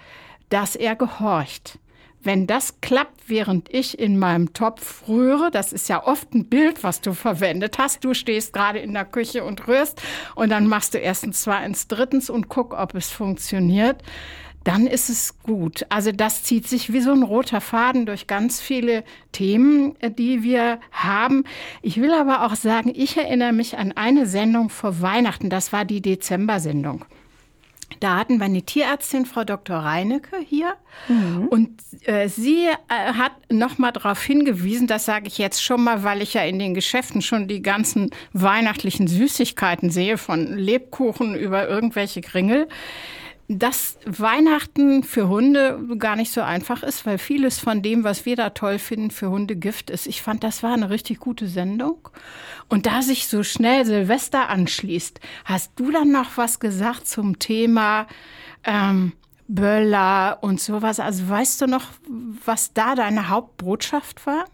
dass 0.48 0.74
er 0.74 0.96
gehorcht. 0.96 1.78
Wenn 2.22 2.46
das 2.46 2.80
klappt, 2.80 3.28
während 3.28 3.72
ich 3.72 3.98
in 3.98 4.18
meinem 4.18 4.52
Topf 4.52 5.08
rühre, 5.08 5.50
das 5.50 5.72
ist 5.72 5.88
ja 5.88 6.06
oft 6.06 6.34
ein 6.34 6.46
Bild, 6.46 6.84
was 6.84 7.00
du 7.00 7.14
verwendet 7.14 7.78
hast. 7.78 8.04
Du 8.04 8.12
stehst 8.12 8.52
gerade 8.52 8.78
in 8.78 8.92
der 8.92 9.04
Küche 9.06 9.44
und 9.44 9.66
rührst 9.66 10.02
und 10.34 10.50
dann 10.50 10.66
machst 10.66 10.94
du 10.94 10.98
erstens, 10.98 11.42
zweitens, 11.42 11.88
drittens 11.88 12.28
und 12.28 12.48
guck, 12.48 12.74
ob 12.74 12.94
es 12.94 13.10
funktioniert 13.10 14.02
dann 14.64 14.86
ist 14.86 15.08
es 15.08 15.38
gut. 15.42 15.86
Also 15.88 16.12
das 16.12 16.42
zieht 16.42 16.68
sich 16.68 16.92
wie 16.92 17.00
so 17.00 17.12
ein 17.12 17.22
roter 17.22 17.60
Faden 17.60 18.04
durch 18.06 18.26
ganz 18.26 18.60
viele 18.60 19.04
Themen, 19.32 19.96
äh, 20.00 20.10
die 20.10 20.42
wir 20.42 20.80
haben. 20.92 21.44
Ich 21.82 22.00
will 22.00 22.12
aber 22.12 22.44
auch 22.44 22.54
sagen, 22.54 22.92
ich 22.94 23.16
erinnere 23.16 23.52
mich 23.52 23.78
an 23.78 23.92
eine 23.92 24.26
Sendung 24.26 24.68
vor 24.68 25.00
Weihnachten. 25.00 25.50
Das 25.50 25.72
war 25.72 25.84
die 25.84 26.02
Dezember-Sendung. 26.02 27.04
Da 27.98 28.16
hatten 28.16 28.38
wir 28.38 28.44
eine 28.44 28.62
Tierärztin, 28.62 29.26
Frau 29.26 29.44
Dr. 29.44 29.76
Reinecke, 29.76 30.36
hier. 30.38 30.74
Mhm. 31.08 31.48
Und 31.48 31.80
äh, 32.04 32.28
sie 32.28 32.66
äh, 32.66 33.12
hat 33.14 33.32
nochmal 33.50 33.92
darauf 33.92 34.22
hingewiesen, 34.22 34.86
das 34.86 35.04
sage 35.04 35.26
ich 35.26 35.38
jetzt 35.38 35.62
schon 35.62 35.82
mal, 35.82 36.04
weil 36.04 36.22
ich 36.22 36.34
ja 36.34 36.42
in 36.42 36.58
den 36.58 36.74
Geschäften 36.74 37.20
schon 37.20 37.48
die 37.48 37.62
ganzen 37.62 38.10
weihnachtlichen 38.32 39.08
Süßigkeiten 39.08 39.90
sehe, 39.90 40.16
von 40.18 40.56
Lebkuchen 40.56 41.34
über 41.34 41.68
irgendwelche 41.68 42.20
Kringel 42.20 42.68
dass 43.58 43.98
Weihnachten 44.06 45.02
für 45.02 45.28
Hunde 45.28 45.96
gar 45.98 46.14
nicht 46.14 46.30
so 46.30 46.40
einfach 46.40 46.84
ist, 46.84 47.04
weil 47.04 47.18
vieles 47.18 47.58
von 47.58 47.82
dem, 47.82 48.04
was 48.04 48.24
wir 48.24 48.36
da 48.36 48.50
toll 48.50 48.78
finden, 48.78 49.10
für 49.10 49.28
Hunde 49.28 49.56
Gift 49.56 49.90
ist. 49.90 50.06
Ich 50.06 50.22
fand, 50.22 50.44
das 50.44 50.62
war 50.62 50.72
eine 50.72 50.88
richtig 50.88 51.18
gute 51.18 51.48
Sendung. 51.48 52.08
Und 52.68 52.86
da 52.86 53.02
sich 53.02 53.26
so 53.26 53.42
schnell 53.42 53.84
Silvester 53.84 54.48
anschließt, 54.48 55.18
hast 55.44 55.72
du 55.74 55.90
dann 55.90 56.12
noch 56.12 56.36
was 56.36 56.60
gesagt 56.60 57.08
zum 57.08 57.40
Thema 57.40 58.06
ähm, 58.62 59.14
Böller 59.48 60.38
und 60.42 60.60
sowas? 60.60 61.00
Also 61.00 61.28
weißt 61.28 61.62
du 61.62 61.66
noch, 61.66 61.86
was 62.44 62.72
da 62.72 62.94
deine 62.94 63.30
Hauptbotschaft 63.30 64.26
war? 64.26 64.44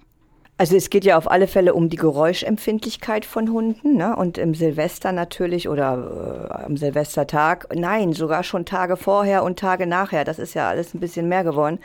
Also 0.58 0.74
es 0.74 0.88
geht 0.88 1.04
ja 1.04 1.18
auf 1.18 1.30
alle 1.30 1.48
Fälle 1.48 1.74
um 1.74 1.90
die 1.90 1.98
Geräuschempfindlichkeit 1.98 3.26
von 3.26 3.52
Hunden 3.52 3.98
ne? 3.98 4.16
und 4.16 4.38
im 4.38 4.54
Silvester 4.54 5.12
natürlich 5.12 5.68
oder 5.68 6.48
äh, 6.50 6.64
am 6.64 6.78
Silvestertag, 6.78 7.66
nein, 7.74 8.14
sogar 8.14 8.42
schon 8.42 8.64
Tage 8.64 8.96
vorher 8.96 9.44
und 9.44 9.58
Tage 9.58 9.86
nachher, 9.86 10.24
das 10.24 10.38
ist 10.38 10.54
ja 10.54 10.66
alles 10.66 10.94
ein 10.94 11.00
bisschen 11.00 11.28
mehr 11.28 11.44
geworden, 11.44 11.78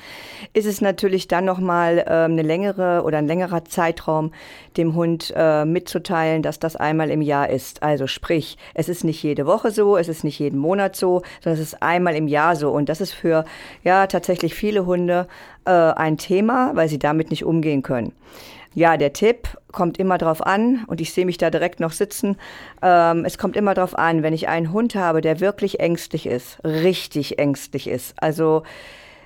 ist 0.53 0.67
es 0.67 0.79
natürlich 0.79 1.27
dann 1.27 1.43
nochmal 1.43 1.97
äh, 1.97 2.03
eine 2.11 2.43
längere 2.43 3.03
oder 3.03 3.17
ein 3.17 3.27
längerer 3.27 3.65
Zeitraum 3.65 4.31
dem 4.77 4.95
Hund 4.95 5.33
äh, 5.35 5.65
mitzuteilen, 5.65 6.41
dass 6.41 6.57
das 6.57 6.77
einmal 6.77 7.09
im 7.09 7.21
Jahr 7.21 7.49
ist. 7.49 7.83
Also 7.83 8.07
sprich, 8.07 8.57
es 8.73 8.87
ist 8.87 9.03
nicht 9.03 9.21
jede 9.21 9.45
Woche 9.45 9.71
so, 9.71 9.97
es 9.97 10.07
ist 10.07 10.23
nicht 10.23 10.39
jeden 10.39 10.57
Monat 10.57 10.95
so, 10.95 11.23
sondern 11.41 11.61
es 11.61 11.73
ist 11.73 11.83
einmal 11.83 12.15
im 12.15 12.29
Jahr 12.29 12.55
so 12.55 12.71
und 12.71 12.87
das 12.87 13.01
ist 13.01 13.11
für 13.11 13.43
ja 13.83 14.07
tatsächlich 14.07 14.55
viele 14.55 14.85
Hunde 14.85 15.27
äh, 15.65 15.71
ein 15.71 16.17
Thema, 16.17 16.71
weil 16.75 16.89
sie 16.89 16.99
damit 16.99 17.29
nicht 17.29 17.45
umgehen 17.45 17.81
können. 17.81 18.13
Ja, 18.73 18.95
der 18.95 19.11
Tipp 19.11 19.57
kommt 19.73 19.97
immer 19.97 20.17
drauf 20.17 20.45
an 20.45 20.85
und 20.87 21.01
ich 21.01 21.11
sehe 21.11 21.25
mich 21.25 21.37
da 21.37 21.49
direkt 21.49 21.81
noch 21.81 21.91
sitzen. 21.91 22.37
Ähm, 22.81 23.25
es 23.25 23.37
kommt 23.37 23.57
immer 23.57 23.73
drauf 23.73 23.97
an, 23.97 24.23
wenn 24.23 24.33
ich 24.33 24.47
einen 24.47 24.71
Hund 24.71 24.95
habe, 24.95 25.19
der 25.19 25.41
wirklich 25.41 25.81
ängstlich 25.81 26.25
ist, 26.25 26.63
richtig 26.63 27.37
ängstlich 27.37 27.89
ist. 27.89 28.13
Also 28.17 28.63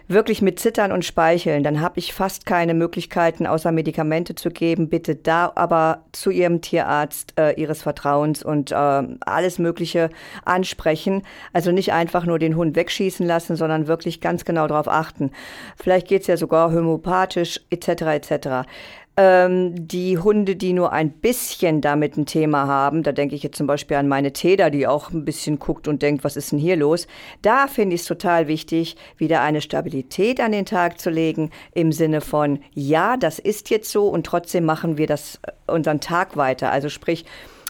wirklich 0.07 0.41
mit 0.41 0.59
Zittern 0.59 0.91
und 0.91 1.03
Speicheln, 1.03 1.63
dann 1.63 1.81
habe 1.81 1.99
ich 1.99 2.13
fast 2.13 2.45
keine 2.45 2.73
Möglichkeiten, 2.73 3.47
außer 3.47 3.71
Medikamente 3.71 4.35
zu 4.35 4.49
geben. 4.49 4.89
Bitte 4.89 5.15
da 5.15 5.51
aber 5.55 6.03
zu 6.11 6.29
Ihrem 6.29 6.61
Tierarzt 6.61 7.33
äh, 7.39 7.53
Ihres 7.59 7.81
Vertrauens 7.81 8.43
und 8.43 8.71
äh, 8.71 8.75
alles 8.75 9.59
Mögliche 9.59 10.09
ansprechen. 10.43 11.23
Also 11.53 11.71
nicht 11.71 11.93
einfach 11.93 12.25
nur 12.25 12.39
den 12.39 12.55
Hund 12.55 12.75
wegschießen 12.75 13.25
lassen, 13.25 13.55
sondern 13.55 13.87
wirklich 13.87 14.21
ganz 14.21 14.45
genau 14.45 14.67
darauf 14.67 14.87
achten. 14.87 15.31
Vielleicht 15.75 16.07
geht's 16.07 16.27
ja 16.27 16.37
sogar 16.37 16.71
homöopathisch 16.71 17.61
etc. 17.69 17.87
etc. 18.01 18.67
Ähm, 19.17 19.87
die 19.87 20.17
Hunde, 20.17 20.57
die 20.57 20.73
nur 20.73 20.91
ein 20.91 21.09
bisschen 21.09 21.79
damit 21.79 22.17
ein 22.17 22.25
Thema 22.25 22.67
haben, 22.67 23.01
da 23.01 23.13
denke 23.13 23.33
ich 23.35 23.43
jetzt 23.43 23.57
zum 23.57 23.65
Beispiel 23.65 23.95
an 23.95 24.09
meine 24.09 24.33
Teda, 24.33 24.69
die 24.69 24.87
auch 24.87 25.09
ein 25.09 25.23
bisschen 25.23 25.57
guckt 25.57 25.87
und 25.87 26.01
denkt, 26.01 26.25
was 26.25 26.35
ist 26.35 26.51
denn 26.51 26.59
hier 26.59 26.75
los? 26.75 27.07
Da 27.41 27.67
finde 27.67 27.95
ich 27.95 28.01
es 28.01 28.07
total 28.07 28.49
wichtig, 28.49 28.97
wieder 29.17 29.39
eine 29.39 29.61
Stabilität 29.61 30.41
an 30.41 30.51
den 30.51 30.65
Tag 30.65 30.99
zu 30.99 31.09
legen, 31.09 31.51
im 31.73 31.93
Sinne 31.93 32.19
von, 32.19 32.59
ja, 32.73 33.15
das 33.15 33.39
ist 33.39 33.69
jetzt 33.69 33.89
so 33.89 34.09
und 34.09 34.25
trotzdem 34.25 34.65
machen 34.65 34.97
wir 34.97 35.07
das 35.07 35.39
äh, 35.43 35.71
unseren 35.71 36.01
Tag 36.01 36.35
weiter. 36.35 36.71
Also 36.71 36.89
sprich, 36.89 37.23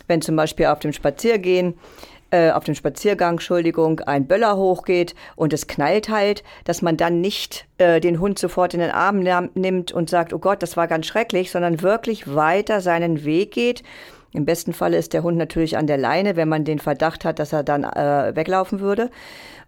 wenn 0.07 0.21
zum 0.21 0.35
Beispiel 0.35 0.65
auf 0.65 0.79
dem 0.79 0.93
Spaziergehen 0.93 1.75
äh, 2.35 2.51
auf 2.51 2.65
dem 2.65 2.75
Spaziergang, 2.75 3.35
Entschuldigung, 3.35 4.01
ein 4.01 4.27
Böller 4.27 4.57
hochgeht 4.57 5.15
und 5.37 5.53
es 5.53 5.67
knallt 5.67 6.09
halt, 6.09 6.43
dass 6.65 6.81
man 6.81 6.97
dann 6.97 7.21
nicht 7.21 7.65
äh, 7.77 8.01
den 8.01 8.19
Hund 8.19 8.37
sofort 8.39 8.73
in 8.73 8.81
den 8.81 8.91
Arm 8.91 9.19
nimmt 9.53 9.93
und 9.93 10.09
sagt, 10.09 10.33
oh 10.33 10.39
Gott, 10.39 10.61
das 10.61 10.75
war 10.75 10.87
ganz 10.87 11.05
schrecklich, 11.05 11.49
sondern 11.49 11.81
wirklich 11.81 12.35
weiter 12.35 12.81
seinen 12.81 13.23
Weg 13.23 13.51
geht. 13.51 13.83
Im 14.33 14.43
besten 14.43 14.73
Falle 14.73 14.97
ist 14.97 15.13
der 15.13 15.23
Hund 15.23 15.37
natürlich 15.37 15.77
an 15.77 15.87
der 15.87 15.97
Leine, 15.97 16.35
wenn 16.35 16.49
man 16.49 16.65
den 16.65 16.79
Verdacht 16.79 17.23
hat, 17.23 17.39
dass 17.39 17.53
er 17.53 17.63
dann 17.63 17.85
äh, 17.85 18.35
weglaufen 18.35 18.81
würde. 18.81 19.09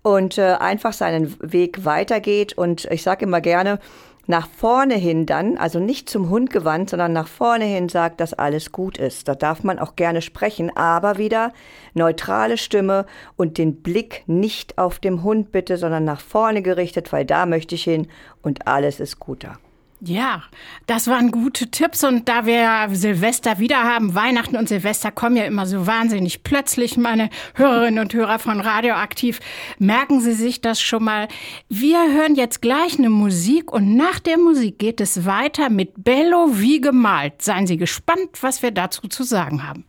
Und 0.01 0.37
äh, 0.37 0.57
einfach 0.59 0.91
seinen 0.91 1.37
Weg 1.39 1.85
weitergeht. 1.85 2.57
Und 2.57 2.83
ich 2.91 3.01
sage 3.01 3.23
immer 3.23 3.39
gerne, 3.39 3.79
nach 4.27 4.47
vorne 4.47 4.95
hin 4.95 5.25
dann, 5.25 5.57
also 5.57 5.79
nicht 5.79 6.09
zum 6.09 6.29
Hund 6.29 6.49
gewandt, 6.49 6.89
sondern 6.89 7.13
nach 7.13 7.27
vorne 7.27 7.65
hin 7.65 7.89
sagt, 7.89 8.19
dass 8.19 8.33
alles 8.33 8.71
gut 8.71 8.97
ist. 8.97 9.27
Da 9.27 9.35
darf 9.35 9.63
man 9.63 9.79
auch 9.79 9.95
gerne 9.95 10.21
sprechen, 10.21 10.75
aber 10.75 11.17
wieder 11.17 11.53
neutrale 11.93 12.57
Stimme 12.57 13.05
und 13.35 13.57
den 13.57 13.81
Blick 13.81 14.23
nicht 14.27 14.77
auf 14.77 14.99
dem 14.99 15.23
Hund 15.23 15.51
bitte, 15.51 15.77
sondern 15.77 16.03
nach 16.03 16.21
vorne 16.21 16.61
gerichtet, 16.61 17.11
weil 17.11 17.25
da 17.25 17.45
möchte 17.45 17.75
ich 17.75 17.83
hin 17.83 18.07
und 18.41 18.67
alles 18.67 18.99
ist 18.99 19.19
guter. 19.19 19.57
Ja, 19.99 20.43
das 20.85 21.07
waren 21.07 21.31
gute 21.31 21.71
Tipps 21.71 22.03
und 22.03 22.29
da 22.29 22.45
wir 22.45 22.87
Silvester 22.95 23.57
wieder 23.57 23.83
haben, 23.83 24.13
Weihnachten 24.13 24.55
und 24.55 24.69
Silvester 24.69 25.11
kommen 25.11 25.35
ja 25.35 25.45
immer 25.45 25.65
so 25.65 25.87
wahnsinnig 25.87 26.43
plötzlich, 26.43 26.97
meine 26.97 27.31
Hörerinnen 27.55 27.99
und 27.99 28.13
Hörer 28.13 28.37
von 28.37 28.61
Radioaktiv, 28.61 29.39
merken 29.79 30.21
Sie 30.21 30.33
sich 30.33 30.61
das 30.61 30.79
schon 30.79 31.03
mal. 31.03 31.27
Wir 31.67 32.13
hören 32.13 32.35
jetzt 32.35 32.61
gleich 32.61 32.99
eine 32.99 33.09
Musik 33.09 33.71
und 33.71 33.95
nach 33.95 34.19
der 34.19 34.37
Musik 34.37 34.77
geht 34.77 35.01
es 35.01 35.25
weiter 35.25 35.71
mit 35.71 36.03
Bello 36.03 36.51
wie 36.51 36.79
gemalt. 36.79 37.41
Seien 37.41 37.65
Sie 37.65 37.77
gespannt, 37.77 38.29
was 38.41 38.61
wir 38.61 38.69
dazu 38.69 39.07
zu 39.07 39.23
sagen 39.23 39.67
haben. 39.67 39.83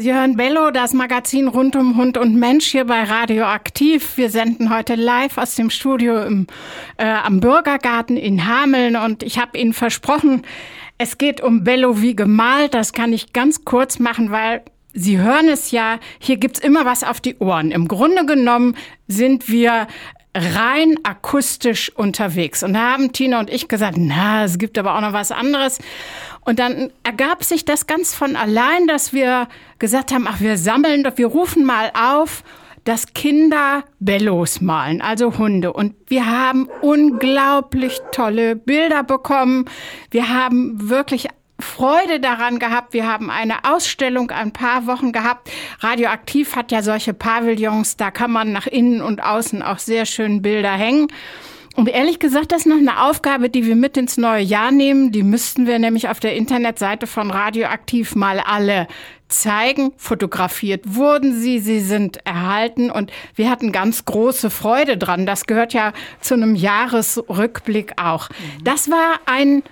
Sie 0.00 0.14
hören 0.14 0.36
Bello, 0.36 0.70
das 0.70 0.92
Magazin 0.92 1.48
rund 1.48 1.74
um 1.74 1.96
Hund 1.96 2.18
und 2.18 2.36
Mensch 2.36 2.66
hier 2.66 2.84
bei 2.84 3.02
Radioaktiv. 3.02 4.16
Wir 4.16 4.30
senden 4.30 4.72
heute 4.72 4.94
live 4.94 5.38
aus 5.38 5.56
dem 5.56 5.70
Studio 5.70 6.22
im, 6.22 6.46
äh, 6.98 7.04
am 7.04 7.40
Bürgergarten 7.40 8.16
in 8.16 8.46
Hameln 8.46 8.94
und 8.94 9.24
ich 9.24 9.40
habe 9.40 9.58
Ihnen 9.58 9.72
versprochen, 9.72 10.42
es 10.98 11.18
geht 11.18 11.40
um 11.40 11.64
Bello 11.64 12.00
wie 12.00 12.14
gemalt. 12.14 12.74
Das 12.74 12.92
kann 12.92 13.12
ich 13.12 13.32
ganz 13.32 13.64
kurz 13.64 13.98
machen, 13.98 14.30
weil 14.30 14.62
Sie 14.92 15.18
hören 15.18 15.48
es 15.48 15.72
ja, 15.72 15.98
hier 16.20 16.36
gibt's 16.36 16.60
immer 16.60 16.84
was 16.84 17.02
auf 17.02 17.20
die 17.20 17.36
Ohren. 17.38 17.72
Im 17.72 17.88
Grunde 17.88 18.24
genommen 18.24 18.76
sind 19.08 19.48
wir 19.48 19.88
rein 20.38 20.96
akustisch 21.02 21.90
unterwegs. 21.94 22.62
Und 22.62 22.74
da 22.74 22.92
haben 22.92 23.12
Tina 23.12 23.40
und 23.40 23.50
ich 23.50 23.68
gesagt, 23.68 23.96
na, 23.98 24.44
es 24.44 24.58
gibt 24.58 24.78
aber 24.78 24.96
auch 24.96 25.00
noch 25.00 25.12
was 25.12 25.32
anderes. 25.32 25.78
Und 26.44 26.58
dann 26.58 26.90
ergab 27.02 27.44
sich 27.44 27.64
das 27.64 27.86
ganz 27.86 28.14
von 28.14 28.36
allein, 28.36 28.86
dass 28.86 29.12
wir 29.12 29.48
gesagt 29.78 30.12
haben, 30.12 30.26
ach, 30.26 30.40
wir 30.40 30.56
sammeln 30.56 31.04
doch, 31.04 31.16
wir 31.16 31.26
rufen 31.26 31.64
mal 31.64 31.90
auf, 31.94 32.42
dass 32.84 33.12
Kinder 33.12 33.84
Bellos 34.00 34.62
malen, 34.62 35.02
also 35.02 35.36
Hunde. 35.36 35.74
Und 35.74 35.94
wir 36.06 36.24
haben 36.24 36.70
unglaublich 36.80 38.00
tolle 38.12 38.56
Bilder 38.56 39.02
bekommen. 39.02 39.66
Wir 40.10 40.30
haben 40.30 40.88
wirklich 40.88 41.28
Freude 41.60 42.20
daran 42.20 42.58
gehabt. 42.58 42.92
Wir 42.92 43.06
haben 43.06 43.30
eine 43.30 43.64
Ausstellung 43.64 44.30
ein 44.30 44.52
paar 44.52 44.86
Wochen 44.86 45.12
gehabt. 45.12 45.50
Radioaktiv 45.80 46.54
hat 46.54 46.70
ja 46.70 46.82
solche 46.82 47.14
Pavillons, 47.14 47.96
da 47.96 48.10
kann 48.10 48.30
man 48.30 48.52
nach 48.52 48.66
innen 48.66 49.02
und 49.02 49.22
außen 49.22 49.62
auch 49.62 49.78
sehr 49.78 50.06
schön 50.06 50.42
Bilder 50.42 50.72
hängen. 50.72 51.08
Und 51.74 51.88
ehrlich 51.88 52.18
gesagt, 52.18 52.50
das 52.50 52.62
ist 52.62 52.66
noch 52.66 52.78
eine 52.78 53.04
Aufgabe, 53.04 53.50
die 53.50 53.64
wir 53.64 53.76
mit 53.76 53.96
ins 53.96 54.16
neue 54.16 54.42
Jahr 54.42 54.72
nehmen. 54.72 55.12
Die 55.12 55.22
müssten 55.22 55.68
wir 55.68 55.78
nämlich 55.78 56.08
auf 56.08 56.18
der 56.18 56.34
Internetseite 56.34 57.06
von 57.06 57.30
Radioaktiv 57.30 58.16
mal 58.16 58.40
alle 58.40 58.88
zeigen. 59.28 59.92
Fotografiert 59.96 60.96
wurden 60.96 61.40
sie, 61.40 61.60
sie 61.60 61.80
sind 61.80 62.18
erhalten 62.26 62.90
und 62.90 63.12
wir 63.36 63.48
hatten 63.48 63.70
ganz 63.70 64.04
große 64.04 64.50
Freude 64.50 64.96
dran. 64.96 65.24
Das 65.24 65.46
gehört 65.46 65.72
ja 65.72 65.92
zu 66.20 66.34
einem 66.34 66.56
Jahresrückblick 66.56 67.92
auch. 67.96 68.28
Das 68.64 68.90
war 68.90 69.20
ein 69.26 69.62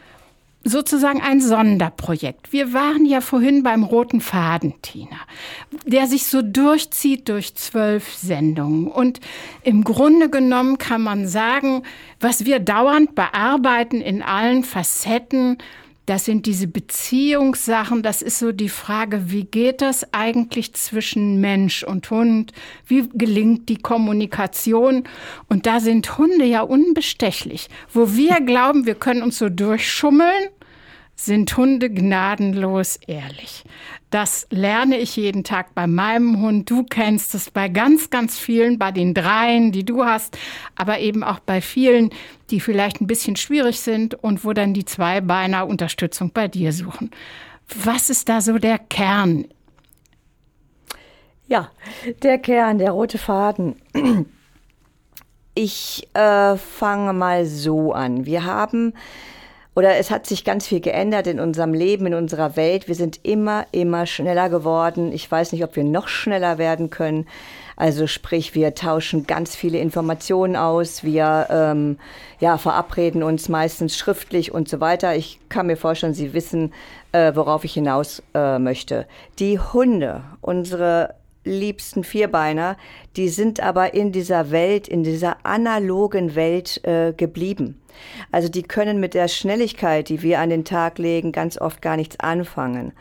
sozusagen 0.68 1.20
ein 1.20 1.40
Sonderprojekt. 1.40 2.52
Wir 2.52 2.72
waren 2.72 3.04
ja 3.04 3.20
vorhin 3.20 3.62
beim 3.62 3.84
roten 3.84 4.20
Faden, 4.20 4.74
Tina, 4.82 5.18
der 5.84 6.06
sich 6.06 6.26
so 6.26 6.42
durchzieht 6.42 7.28
durch 7.28 7.54
zwölf 7.54 8.14
Sendungen. 8.14 8.88
Und 8.88 9.20
im 9.62 9.84
Grunde 9.84 10.28
genommen 10.28 10.78
kann 10.78 11.02
man 11.02 11.26
sagen, 11.28 11.82
was 12.20 12.44
wir 12.44 12.58
dauernd 12.58 13.14
bearbeiten 13.14 14.00
in 14.00 14.22
allen 14.22 14.64
Facetten, 14.64 15.58
das 16.06 16.24
sind 16.24 16.46
diese 16.46 16.68
Beziehungssachen, 16.68 18.04
das 18.04 18.22
ist 18.22 18.38
so 18.38 18.52
die 18.52 18.68
Frage, 18.68 19.32
wie 19.32 19.42
geht 19.42 19.82
das 19.82 20.14
eigentlich 20.14 20.72
zwischen 20.74 21.40
Mensch 21.40 21.82
und 21.82 22.08
Hund? 22.10 22.52
Wie 22.86 23.08
gelingt 23.12 23.68
die 23.68 23.78
Kommunikation? 23.78 25.02
Und 25.48 25.66
da 25.66 25.80
sind 25.80 26.16
Hunde 26.16 26.44
ja 26.44 26.62
unbestechlich. 26.62 27.68
Wo 27.92 28.14
wir 28.14 28.40
glauben, 28.40 28.86
wir 28.86 28.94
können 28.94 29.22
uns 29.22 29.36
so 29.38 29.48
durchschummeln, 29.48 30.48
sind 31.16 31.56
Hunde 31.56 31.90
gnadenlos 31.90 32.98
ehrlich. 33.06 33.64
Das 34.10 34.46
lerne 34.50 34.98
ich 34.98 35.16
jeden 35.16 35.42
Tag 35.42 35.74
bei 35.74 35.86
meinem 35.86 36.40
Hund. 36.40 36.70
Du 36.70 36.84
kennst 36.84 37.34
es 37.34 37.50
bei 37.50 37.68
ganz, 37.68 38.10
ganz 38.10 38.38
vielen, 38.38 38.78
bei 38.78 38.92
den 38.92 39.14
dreien, 39.14 39.72
die 39.72 39.84
du 39.84 40.04
hast, 40.04 40.38
aber 40.76 41.00
eben 41.00 41.24
auch 41.24 41.40
bei 41.40 41.60
vielen, 41.60 42.10
die 42.50 42.60
vielleicht 42.60 43.00
ein 43.00 43.06
bisschen 43.06 43.36
schwierig 43.36 43.80
sind 43.80 44.14
und 44.14 44.44
wo 44.44 44.52
dann 44.52 44.74
die 44.74 44.84
Zweibeiner 44.84 45.66
Unterstützung 45.66 46.30
bei 46.32 46.48
dir 46.48 46.72
suchen. 46.72 47.10
Was 47.82 48.10
ist 48.10 48.28
da 48.28 48.40
so 48.40 48.58
der 48.58 48.78
Kern? 48.78 49.46
Ja, 51.48 51.70
der 52.22 52.38
Kern, 52.38 52.78
der 52.78 52.90
rote 52.90 53.18
Faden. 53.18 53.76
Ich 55.54 56.06
äh, 56.12 56.56
fange 56.56 57.12
mal 57.14 57.46
so 57.46 57.92
an. 57.92 58.26
Wir 58.26 58.44
haben 58.44 58.92
oder 59.76 59.96
es 59.98 60.10
hat 60.10 60.26
sich 60.26 60.42
ganz 60.42 60.66
viel 60.66 60.80
geändert 60.80 61.26
in 61.26 61.38
unserem 61.38 61.74
Leben, 61.74 62.06
in 62.06 62.14
unserer 62.14 62.56
Welt. 62.56 62.88
Wir 62.88 62.94
sind 62.94 63.20
immer, 63.24 63.66
immer 63.72 64.06
schneller 64.06 64.48
geworden. 64.48 65.12
Ich 65.12 65.30
weiß 65.30 65.52
nicht, 65.52 65.62
ob 65.62 65.76
wir 65.76 65.84
noch 65.84 66.08
schneller 66.08 66.56
werden 66.56 66.88
können. 66.88 67.26
Also 67.76 68.06
sprich, 68.06 68.54
wir 68.54 68.74
tauschen 68.74 69.26
ganz 69.26 69.54
viele 69.54 69.78
Informationen 69.78 70.56
aus, 70.56 71.04
wir 71.04 71.48
ähm, 71.50 71.98
ja, 72.40 72.56
verabreden 72.56 73.22
uns 73.22 73.50
meistens 73.50 73.98
schriftlich 73.98 74.50
und 74.50 74.66
so 74.66 74.80
weiter. 74.80 75.14
Ich 75.14 75.40
kann 75.50 75.66
mir 75.66 75.76
vorstellen, 75.76 76.14
Sie 76.14 76.32
wissen, 76.32 76.72
äh, 77.12 77.32
worauf 77.34 77.62
ich 77.64 77.74
hinaus 77.74 78.22
äh, 78.32 78.58
möchte. 78.58 79.06
Die 79.38 79.58
Hunde, 79.58 80.22
unsere 80.40 81.16
liebsten 81.44 82.02
Vierbeiner, 82.02 82.78
die 83.14 83.28
sind 83.28 83.60
aber 83.60 83.92
in 83.92 84.10
dieser 84.10 84.50
Welt, 84.50 84.88
in 84.88 85.04
dieser 85.04 85.36
analogen 85.44 86.34
Welt 86.34 86.82
äh, 86.84 87.12
geblieben. 87.12 87.78
Also 88.32 88.48
die 88.48 88.62
können 88.62 89.00
mit 89.00 89.14
der 89.14 89.28
Schnelligkeit, 89.28 90.08
die 90.08 90.22
wir 90.22 90.40
an 90.40 90.50
den 90.50 90.64
Tag 90.64 90.98
legen, 90.98 91.32
ganz 91.32 91.60
oft 91.60 91.82
gar 91.82 91.96
nichts 91.96 92.18
anfangen. 92.20 92.92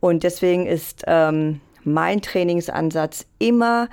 Und 0.00 0.22
deswegen 0.22 0.66
ist 0.66 1.04
ähm, 1.06 1.60
mein 1.84 2.22
Trainingsansatz 2.22 3.26
immer 3.38 3.88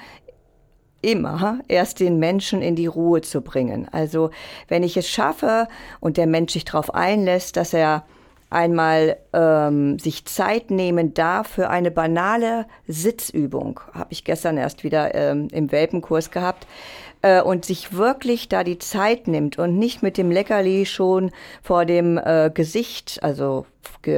immer 1.02 1.60
erst 1.68 2.00
den 2.00 2.18
Menschen 2.18 2.64
in 2.64 2.76
die 2.76 2.88
Ruhe 2.88 3.22
zu 3.22 3.42
bringen. 3.42 3.88
Also 3.92 4.32
wenn 4.68 4.82
ich 4.82 4.98
es 4.98 5.08
schaffe 5.08 5.68
und 6.00 6.18
der 6.18 6.26
Mensch 6.26 6.54
sich 6.54 6.66
darauf 6.66 6.96
einlässt, 6.96 7.58
dass 7.58 7.74
er 7.74 8.06
einmal 8.50 9.18
ähm, 9.34 10.00
sich 10.00 10.26
Zeit 10.26 10.72
nehmen 10.72 11.14
darf 11.14 11.48
für 11.48 11.70
eine 11.70 11.92
banale 11.92 12.66
Sitzübung, 12.88 13.80
habe 13.94 14.08
ich 14.12 14.24
gestern 14.24 14.58
erst 14.58 14.84
wieder 14.84 15.14
ähm, 15.14 15.48
im 15.52 15.72
Welpenkurs 15.72 16.32
gehabt, 16.32 16.66
äh, 17.26 17.42
und 17.42 17.66
sich 17.66 17.94
wirklich 17.94 18.50
da 18.50 18.64
die 18.64 18.78
Zeit 18.78 19.28
nimmt 19.28 19.58
und 19.58 19.80
nicht 19.80 20.04
mit 20.04 20.18
dem 20.18 20.30
Leckerli 20.30 20.86
schon 20.86 21.32
vor 21.64 21.86
dem 21.86 22.20
äh, 22.20 22.52
Gesicht, 22.54 23.20
also 23.24 23.66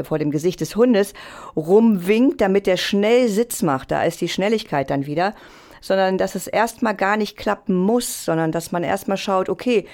vor 0.04 0.20
dem 0.20 0.32
Gesicht 0.32 0.60
des 0.60 0.76
Hundes 0.76 1.14
rumwinkt, 1.56 2.42
damit 2.42 2.68
er 2.68 2.76
schnell 2.76 3.30
Sitz 3.30 3.62
macht. 3.64 3.92
Da 3.92 4.04
ist 4.04 4.20
die 4.20 4.28
Schnelligkeit 4.28 4.90
dann 4.90 5.06
wieder, 5.06 5.34
sondern 5.80 6.18
dass 6.18 6.36
es 6.36 6.48
erstmal 6.48 6.94
gar 6.94 7.16
nicht 7.16 7.38
klappen 7.38 7.76
muss, 7.76 8.26
sondern 8.26 8.52
dass 8.52 8.74
man 8.74 8.84
erstmal 8.84 9.16
schaut, 9.16 9.48
okay, 9.48 9.86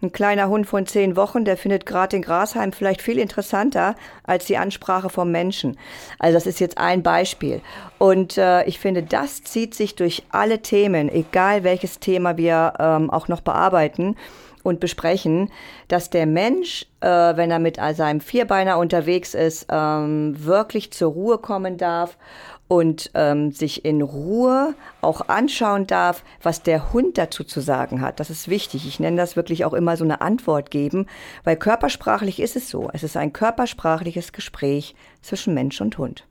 ein 0.00 0.12
kleiner 0.12 0.48
Hund 0.48 0.66
von 0.66 0.86
zehn 0.86 1.16
Wochen, 1.16 1.44
der 1.44 1.56
findet 1.56 1.86
gerade 1.86 2.10
den 2.16 2.22
Grashalm 2.22 2.72
vielleicht 2.72 3.02
viel 3.02 3.18
interessanter 3.18 3.96
als 4.22 4.46
die 4.46 4.56
Ansprache 4.56 5.10
vom 5.10 5.32
Menschen. 5.32 5.76
Also 6.18 6.34
das 6.34 6.46
ist 6.46 6.60
jetzt 6.60 6.78
ein 6.78 7.02
Beispiel. 7.02 7.60
Und 7.98 8.38
äh, 8.38 8.64
ich 8.64 8.78
finde, 8.78 9.02
das 9.02 9.42
zieht 9.42 9.74
sich 9.74 9.96
durch 9.96 10.22
alle 10.30 10.60
Themen, 10.62 11.08
egal 11.08 11.64
welches 11.64 11.98
Thema 11.98 12.36
wir 12.36 12.74
ähm, 12.78 13.10
auch 13.10 13.28
noch 13.28 13.40
bearbeiten. 13.40 14.16
und 14.64 14.80
besprechen, 14.80 15.50
dass 15.86 16.10
der 16.10 16.26
Mensch, 16.26 16.84
äh, 17.00 17.08
wenn 17.08 17.50
er 17.50 17.60
mit 17.60 17.76
seinem 17.76 18.20
Vierbeiner 18.20 18.76
unterwegs 18.76 19.32
ist, 19.32 19.66
ähm, 19.70 20.34
wirklich 20.44 20.92
zur 20.92 21.12
Ruhe 21.12 21.38
kommen 21.38 21.78
darf 21.78 22.18
und 22.68 23.10
ähm, 23.14 23.50
sich 23.50 23.84
in 23.84 24.02
Ruhe 24.02 24.74
auch 25.00 25.28
anschauen 25.28 25.86
darf, 25.86 26.22
was 26.42 26.62
der 26.62 26.92
Hund 26.92 27.16
dazu 27.18 27.42
zu 27.42 27.60
sagen 27.60 28.02
hat. 28.02 28.20
Das 28.20 28.30
ist 28.30 28.48
wichtig. 28.48 28.86
Ich 28.86 29.00
nenne 29.00 29.16
das 29.16 29.36
wirklich 29.36 29.64
auch 29.64 29.72
immer 29.72 29.96
so 29.96 30.04
eine 30.04 30.20
Antwort 30.20 30.70
geben, 30.70 31.06
weil 31.44 31.56
körpersprachlich 31.56 32.40
ist 32.40 32.56
es 32.56 32.68
so. 32.68 32.90
Es 32.92 33.02
ist 33.02 33.16
ein 33.16 33.32
körpersprachliches 33.32 34.32
Gespräch 34.32 34.94
zwischen 35.22 35.54
Mensch 35.54 35.80
und 35.80 35.96
Hund. 35.96 36.24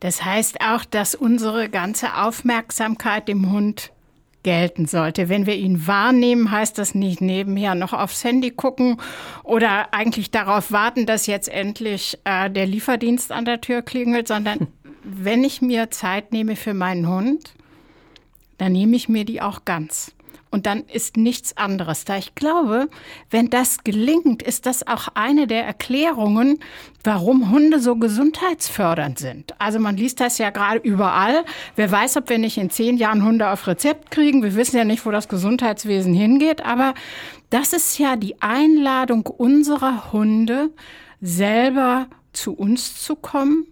Das 0.00 0.22
heißt 0.22 0.60
auch, 0.60 0.84
dass 0.84 1.14
unsere 1.14 1.70
ganze 1.70 2.14
Aufmerksamkeit 2.18 3.26
dem 3.26 3.50
Hund 3.50 3.92
gelten 4.46 4.86
sollte. 4.86 5.28
Wenn 5.28 5.46
wir 5.46 5.56
ihn 5.56 5.88
wahrnehmen, 5.88 6.52
heißt 6.52 6.78
das 6.78 6.94
nicht 6.94 7.20
nebenher 7.20 7.74
noch 7.74 7.92
aufs 7.92 8.22
Handy 8.22 8.52
gucken 8.52 9.00
oder 9.42 9.92
eigentlich 9.92 10.30
darauf 10.30 10.70
warten, 10.70 11.04
dass 11.04 11.26
jetzt 11.26 11.48
endlich 11.48 12.16
äh, 12.22 12.48
der 12.48 12.64
Lieferdienst 12.64 13.32
an 13.32 13.44
der 13.44 13.60
Tür 13.60 13.82
klingelt, 13.82 14.28
sondern 14.28 14.68
wenn 15.06 15.44
ich 15.44 15.62
mir 15.62 15.90
Zeit 15.90 16.32
nehme 16.32 16.56
für 16.56 16.74
meinen 16.74 17.08
Hund, 17.08 17.54
dann 18.58 18.72
nehme 18.72 18.96
ich 18.96 19.08
mir 19.08 19.24
die 19.24 19.40
auch 19.40 19.64
ganz 19.64 20.16
und 20.50 20.64
dann 20.64 20.84
ist 20.84 21.16
nichts 21.16 21.56
anderes 21.56 22.04
da. 22.04 22.16
Ich 22.16 22.34
glaube, 22.34 22.88
wenn 23.30 23.50
das 23.50 23.84
gelingt, 23.84 24.42
ist 24.42 24.64
das 24.64 24.86
auch 24.86 25.08
eine 25.14 25.46
der 25.46 25.66
Erklärungen, 25.66 26.60
warum 27.04 27.50
Hunde 27.50 27.78
so 27.78 27.96
gesundheitsfördernd 27.96 29.18
sind. 29.18 29.54
Also 29.60 29.78
man 29.78 29.96
liest 29.96 30.20
das 30.20 30.38
ja 30.38 30.50
gerade 30.50 30.78
überall. 30.78 31.44
Wer 31.74 31.90
weiß, 31.90 32.16
ob 32.16 32.30
wir 32.30 32.38
nicht 32.38 32.56
in 32.56 32.70
zehn 32.70 32.96
Jahren 32.96 33.22
Hunde 33.22 33.50
auf 33.50 33.66
Rezept 33.66 34.10
kriegen. 34.10 34.42
Wir 34.42 34.54
wissen 34.54 34.76
ja 34.76 34.84
nicht, 34.84 35.04
wo 35.04 35.10
das 35.10 35.28
Gesundheitswesen 35.28 36.14
hingeht, 36.14 36.64
aber 36.64 36.94
das 37.50 37.72
ist 37.72 37.98
ja 37.98 38.16
die 38.16 38.40
Einladung 38.40 39.26
unserer 39.26 40.12
Hunde, 40.12 40.70
selber 41.20 42.06
zu 42.32 42.54
uns 42.54 43.02
zu 43.02 43.16
kommen 43.16 43.66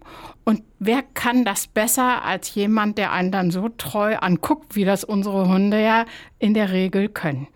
und 0.45 0.61
wer 0.79 1.01
kann 1.01 1.43
das 1.43 1.67
besser 1.67 2.23
als 2.23 2.53
jemand, 2.53 2.97
der 2.99 3.11
einen 3.11 3.31
dann 3.31 3.51
so 3.51 3.67
treu 3.67 4.15
anguckt, 4.15 4.75
wie 4.75 4.85
das 4.85 5.03
unsere 5.03 5.47
Hunde 5.47 5.81
ja 5.81 6.05
in 6.37 6.53
der 6.53 6.71
Regel 6.71 7.09
können? 7.09 7.47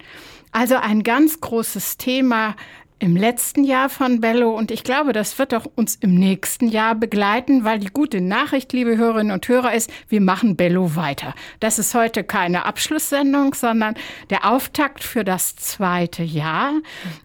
Also 0.52 0.76
ein 0.76 1.04
ganz 1.04 1.40
großes 1.40 1.98
Thema 1.98 2.56
im 3.00 3.16
letzten 3.16 3.64
Jahr 3.64 3.90
von 3.90 4.20
Bello 4.20 4.52
und 4.52 4.72
ich 4.72 4.84
glaube, 4.84 5.14
das 5.14 5.40
wird 5.40 5.54
auch 5.54 5.66
uns 5.76 5.96
im 5.96 6.16
nächsten 6.16 6.68
Jahr 6.68 6.96
begleiten, 6.96 7.64
weil 7.64 7.80
die 7.80 7.88
gute 7.88 8.20
Nachricht, 8.20 8.74
liebe 8.74 8.98
Hörerinnen 8.98 9.32
und 9.32 9.48
Hörer, 9.48 9.74
ist, 9.74 9.90
wir 10.10 10.20
machen 10.20 10.58
Bello 10.58 10.96
weiter. 10.96 11.34
Das 11.62 11.80
ist 11.80 11.96
heute 11.96 12.26
keine 12.26 12.66
Abschlusssendung, 12.66 13.54
sondern 13.54 13.96
der 14.30 14.52
Auftakt 14.52 15.04
für 15.04 15.24
das 15.24 15.56
zweite 15.56 16.24
Jahr. 16.24 16.74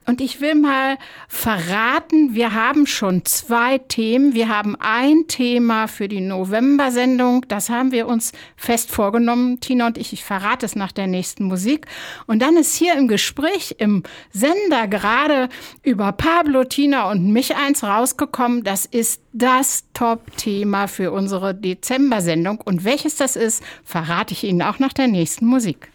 Und 0.07 0.21
ich 0.21 0.41
will 0.41 0.55
mal 0.55 0.97
verraten, 1.27 2.35
wir 2.35 2.55
haben 2.55 2.87
schon 2.87 3.25
zwei 3.25 3.79
Themen. 3.79 4.35
Wir 4.35 4.49
haben 4.49 4.77
ein 4.79 5.27
Thema 5.27 5.89
für 5.89 6.07
die 6.07 6.21
November-Sendung. 6.21 7.47
Das 7.49 7.69
haben 7.69 7.91
wir 7.91 8.07
uns 8.07 8.33
fest 8.57 8.93
vorgenommen, 8.93 9.59
Tina 9.59 9.89
und 9.89 9.99
ich. 9.99 10.13
Ich 10.13 10.23
verrate 10.23 10.67
es 10.67 10.77
nach 10.77 10.93
der 10.93 11.09
nächsten 11.09 11.45
Musik. 11.45 11.87
Und 12.27 12.43
dann 12.43 12.57
ist 12.57 12.77
hier 12.77 12.95
im 12.95 13.09
Gespräch 13.09 13.75
im 13.79 14.05
Sender 14.31 14.87
gerade 14.87 15.49
über 15.83 16.13
Pablo, 16.13 16.65
Tina 16.65 17.11
und 17.11 17.33
mich 17.33 17.57
eins 17.57 17.83
rausgekommen. 17.83 18.65
Das 18.65 18.87
ist 18.87 19.23
das 19.33 19.85
Top-Thema 19.95 20.87
für 20.89 21.13
unsere 21.13 21.55
Dezember-Sendung. 21.55 22.61
Und 22.61 22.85
welches 22.85 23.17
das 23.17 23.37
ist, 23.37 23.63
verrate 23.85 24.35
ich 24.35 24.45
Ihnen 24.45 24.63
auch 24.63 24.79
nach 24.79 24.93
der 24.93 25.09
nächsten 25.09 25.47
Musik. 25.47 25.91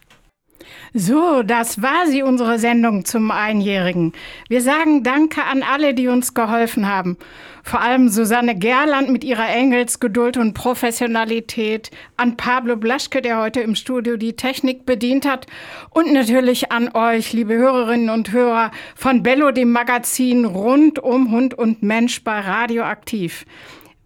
So, 0.93 1.43
das 1.43 1.81
war 1.81 2.07
sie, 2.07 2.23
unsere 2.23 2.59
Sendung 2.59 3.05
zum 3.05 3.31
Einjährigen. 3.31 4.13
Wir 4.47 4.61
sagen 4.61 5.03
Danke 5.03 5.43
an 5.43 5.63
alle, 5.63 5.93
die 5.93 6.07
uns 6.07 6.33
geholfen 6.33 6.87
haben. 6.87 7.17
Vor 7.63 7.81
allem 7.81 8.09
Susanne 8.09 8.57
Gerland 8.57 9.09
mit 9.09 9.23
ihrer 9.23 9.47
Engelsgeduld 9.47 10.37
und 10.37 10.53
Professionalität, 10.53 11.91
an 12.17 12.37
Pablo 12.37 12.75
Blaschke, 12.75 13.21
der 13.21 13.39
heute 13.39 13.61
im 13.61 13.75
Studio 13.75 14.17
die 14.17 14.35
Technik 14.35 14.85
bedient 14.85 15.27
hat 15.27 15.45
und 15.91 16.11
natürlich 16.11 16.71
an 16.71 16.89
euch, 16.95 17.33
liebe 17.33 17.53
Hörerinnen 17.55 18.09
und 18.09 18.31
Hörer 18.31 18.71
von 18.95 19.21
Bello, 19.21 19.51
dem 19.51 19.71
Magazin 19.71 20.45
rund 20.45 20.97
um 20.99 21.31
Hund 21.31 21.53
und 21.53 21.83
Mensch 21.83 22.23
bei 22.23 22.39
Radioaktiv. 22.39 23.45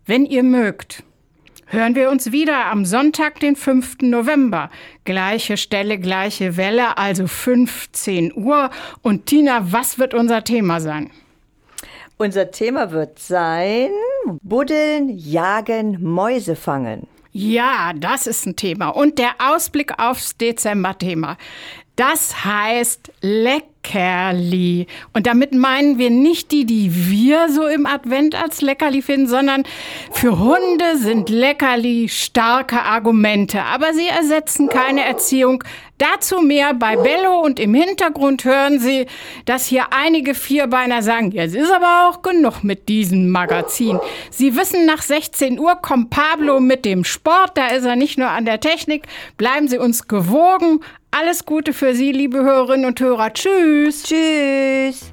Wenn 0.06 0.26
ihr 0.26 0.43
mögt, 0.43 1.04
hören 1.67 1.95
wir 1.95 2.10
uns 2.10 2.32
wieder 2.32 2.65
am 2.65 2.86
Sonntag, 2.86 3.39
den 3.39 3.56
5. 3.56 3.97
November. 4.02 4.69
Gleiche 5.06 5.58
Stelle, 5.58 5.97
gleiche 5.97 6.58
Welle, 6.58 6.97
also 6.97 7.28
15 7.28 8.34
Uhr. 8.36 8.69
Und 9.02 9.26
Tina, 9.26 9.71
was 9.71 9.99
wird 9.99 10.13
unser 10.13 10.43
Thema 10.43 10.80
sein? 10.80 11.12
Unser 12.17 12.52
Thema 12.52 12.91
wird 12.91 13.19
sein 13.19 13.89
Buddeln, 14.41 15.10
Jagen, 15.10 16.02
Mäuse 16.02 16.56
fangen. 16.56 17.08
Ja, 17.36 17.93
das 17.95 18.28
ist 18.28 18.45
ein 18.45 18.56
Thema. 18.56 18.89
Und 18.89 19.17
der 19.17 19.32
Ausblick 19.39 19.99
aufs 19.99 20.38
Dezember-Thema. 20.38 21.38
Das 21.95 22.43
heißt 22.43 23.12
Leckerli. 23.21 24.88
Und 25.13 25.27
damit 25.27 25.53
meinen 25.53 25.99
wir 25.99 26.10
nicht 26.10 26.51
die, 26.51 26.65
die 26.65 26.91
wir 27.12 27.49
so 27.49 27.67
im 27.67 27.86
Advent 27.86 28.34
als 28.34 28.62
Leckerli 28.62 29.03
finden, 29.03 29.27
sondern 29.27 29.63
für 30.12 30.39
Hunde 30.39 30.97
sind 30.97 31.29
Leckerli 31.29 32.10
starke 32.10 32.82
Argumente. 32.82 33.62
Aber 33.62 33.93
sie 33.93 34.08
ersetzen 34.08 34.69
keine 34.69 35.06
Erziehung. 35.06 35.63
Dazu 35.99 36.41
mehr 36.41 36.73
bei 36.73 36.97
Bello 36.97 37.39
und 37.41 37.60
im 37.60 37.75
Hintergrund 37.75 38.43
hören 38.43 38.79
Sie, 38.79 39.06
dass 39.45 39.67
hier 39.67 39.93
einige 39.93 40.34
Vierbeiner 40.34 41.03
sagen, 41.03 41.32
jetzt 41.32 41.56
ist 41.56 41.71
aber 41.71 42.10
auch 42.10 42.23
genug 42.23 42.63
mit 42.63 42.89
diesem 42.89 43.29
Magazin. 43.29 43.99
Sie 44.32 44.58
wissen, 44.58 44.88
nach 44.88 45.03
16 45.03 45.60
Uhr 45.60 45.75
kommt 45.75 46.10
Pablo 46.10 46.60
mit 46.60 46.84
dem 46.84 47.03
Sport, 47.03 47.51
da 47.53 47.67
ist 47.67 47.86
er 47.86 47.95
nicht 47.95 48.17
nur 48.17 48.29
an 48.29 48.45
der 48.45 48.60
Technik. 48.60 49.03
Bleiben 49.38 49.67
Sie 49.67 49.77
uns 49.77 50.08
gewogen. 50.08 50.82
Alles 51.15 51.45
Gute 51.45 51.73
für 51.73 51.93
Sie, 51.93 52.12
liebe 52.12 52.39
Hörerinnen 52.39 52.88
und 52.88 52.99
Hörer. 52.99 53.32
Tschüss. 53.32 54.02
Tschüss. 54.02 55.12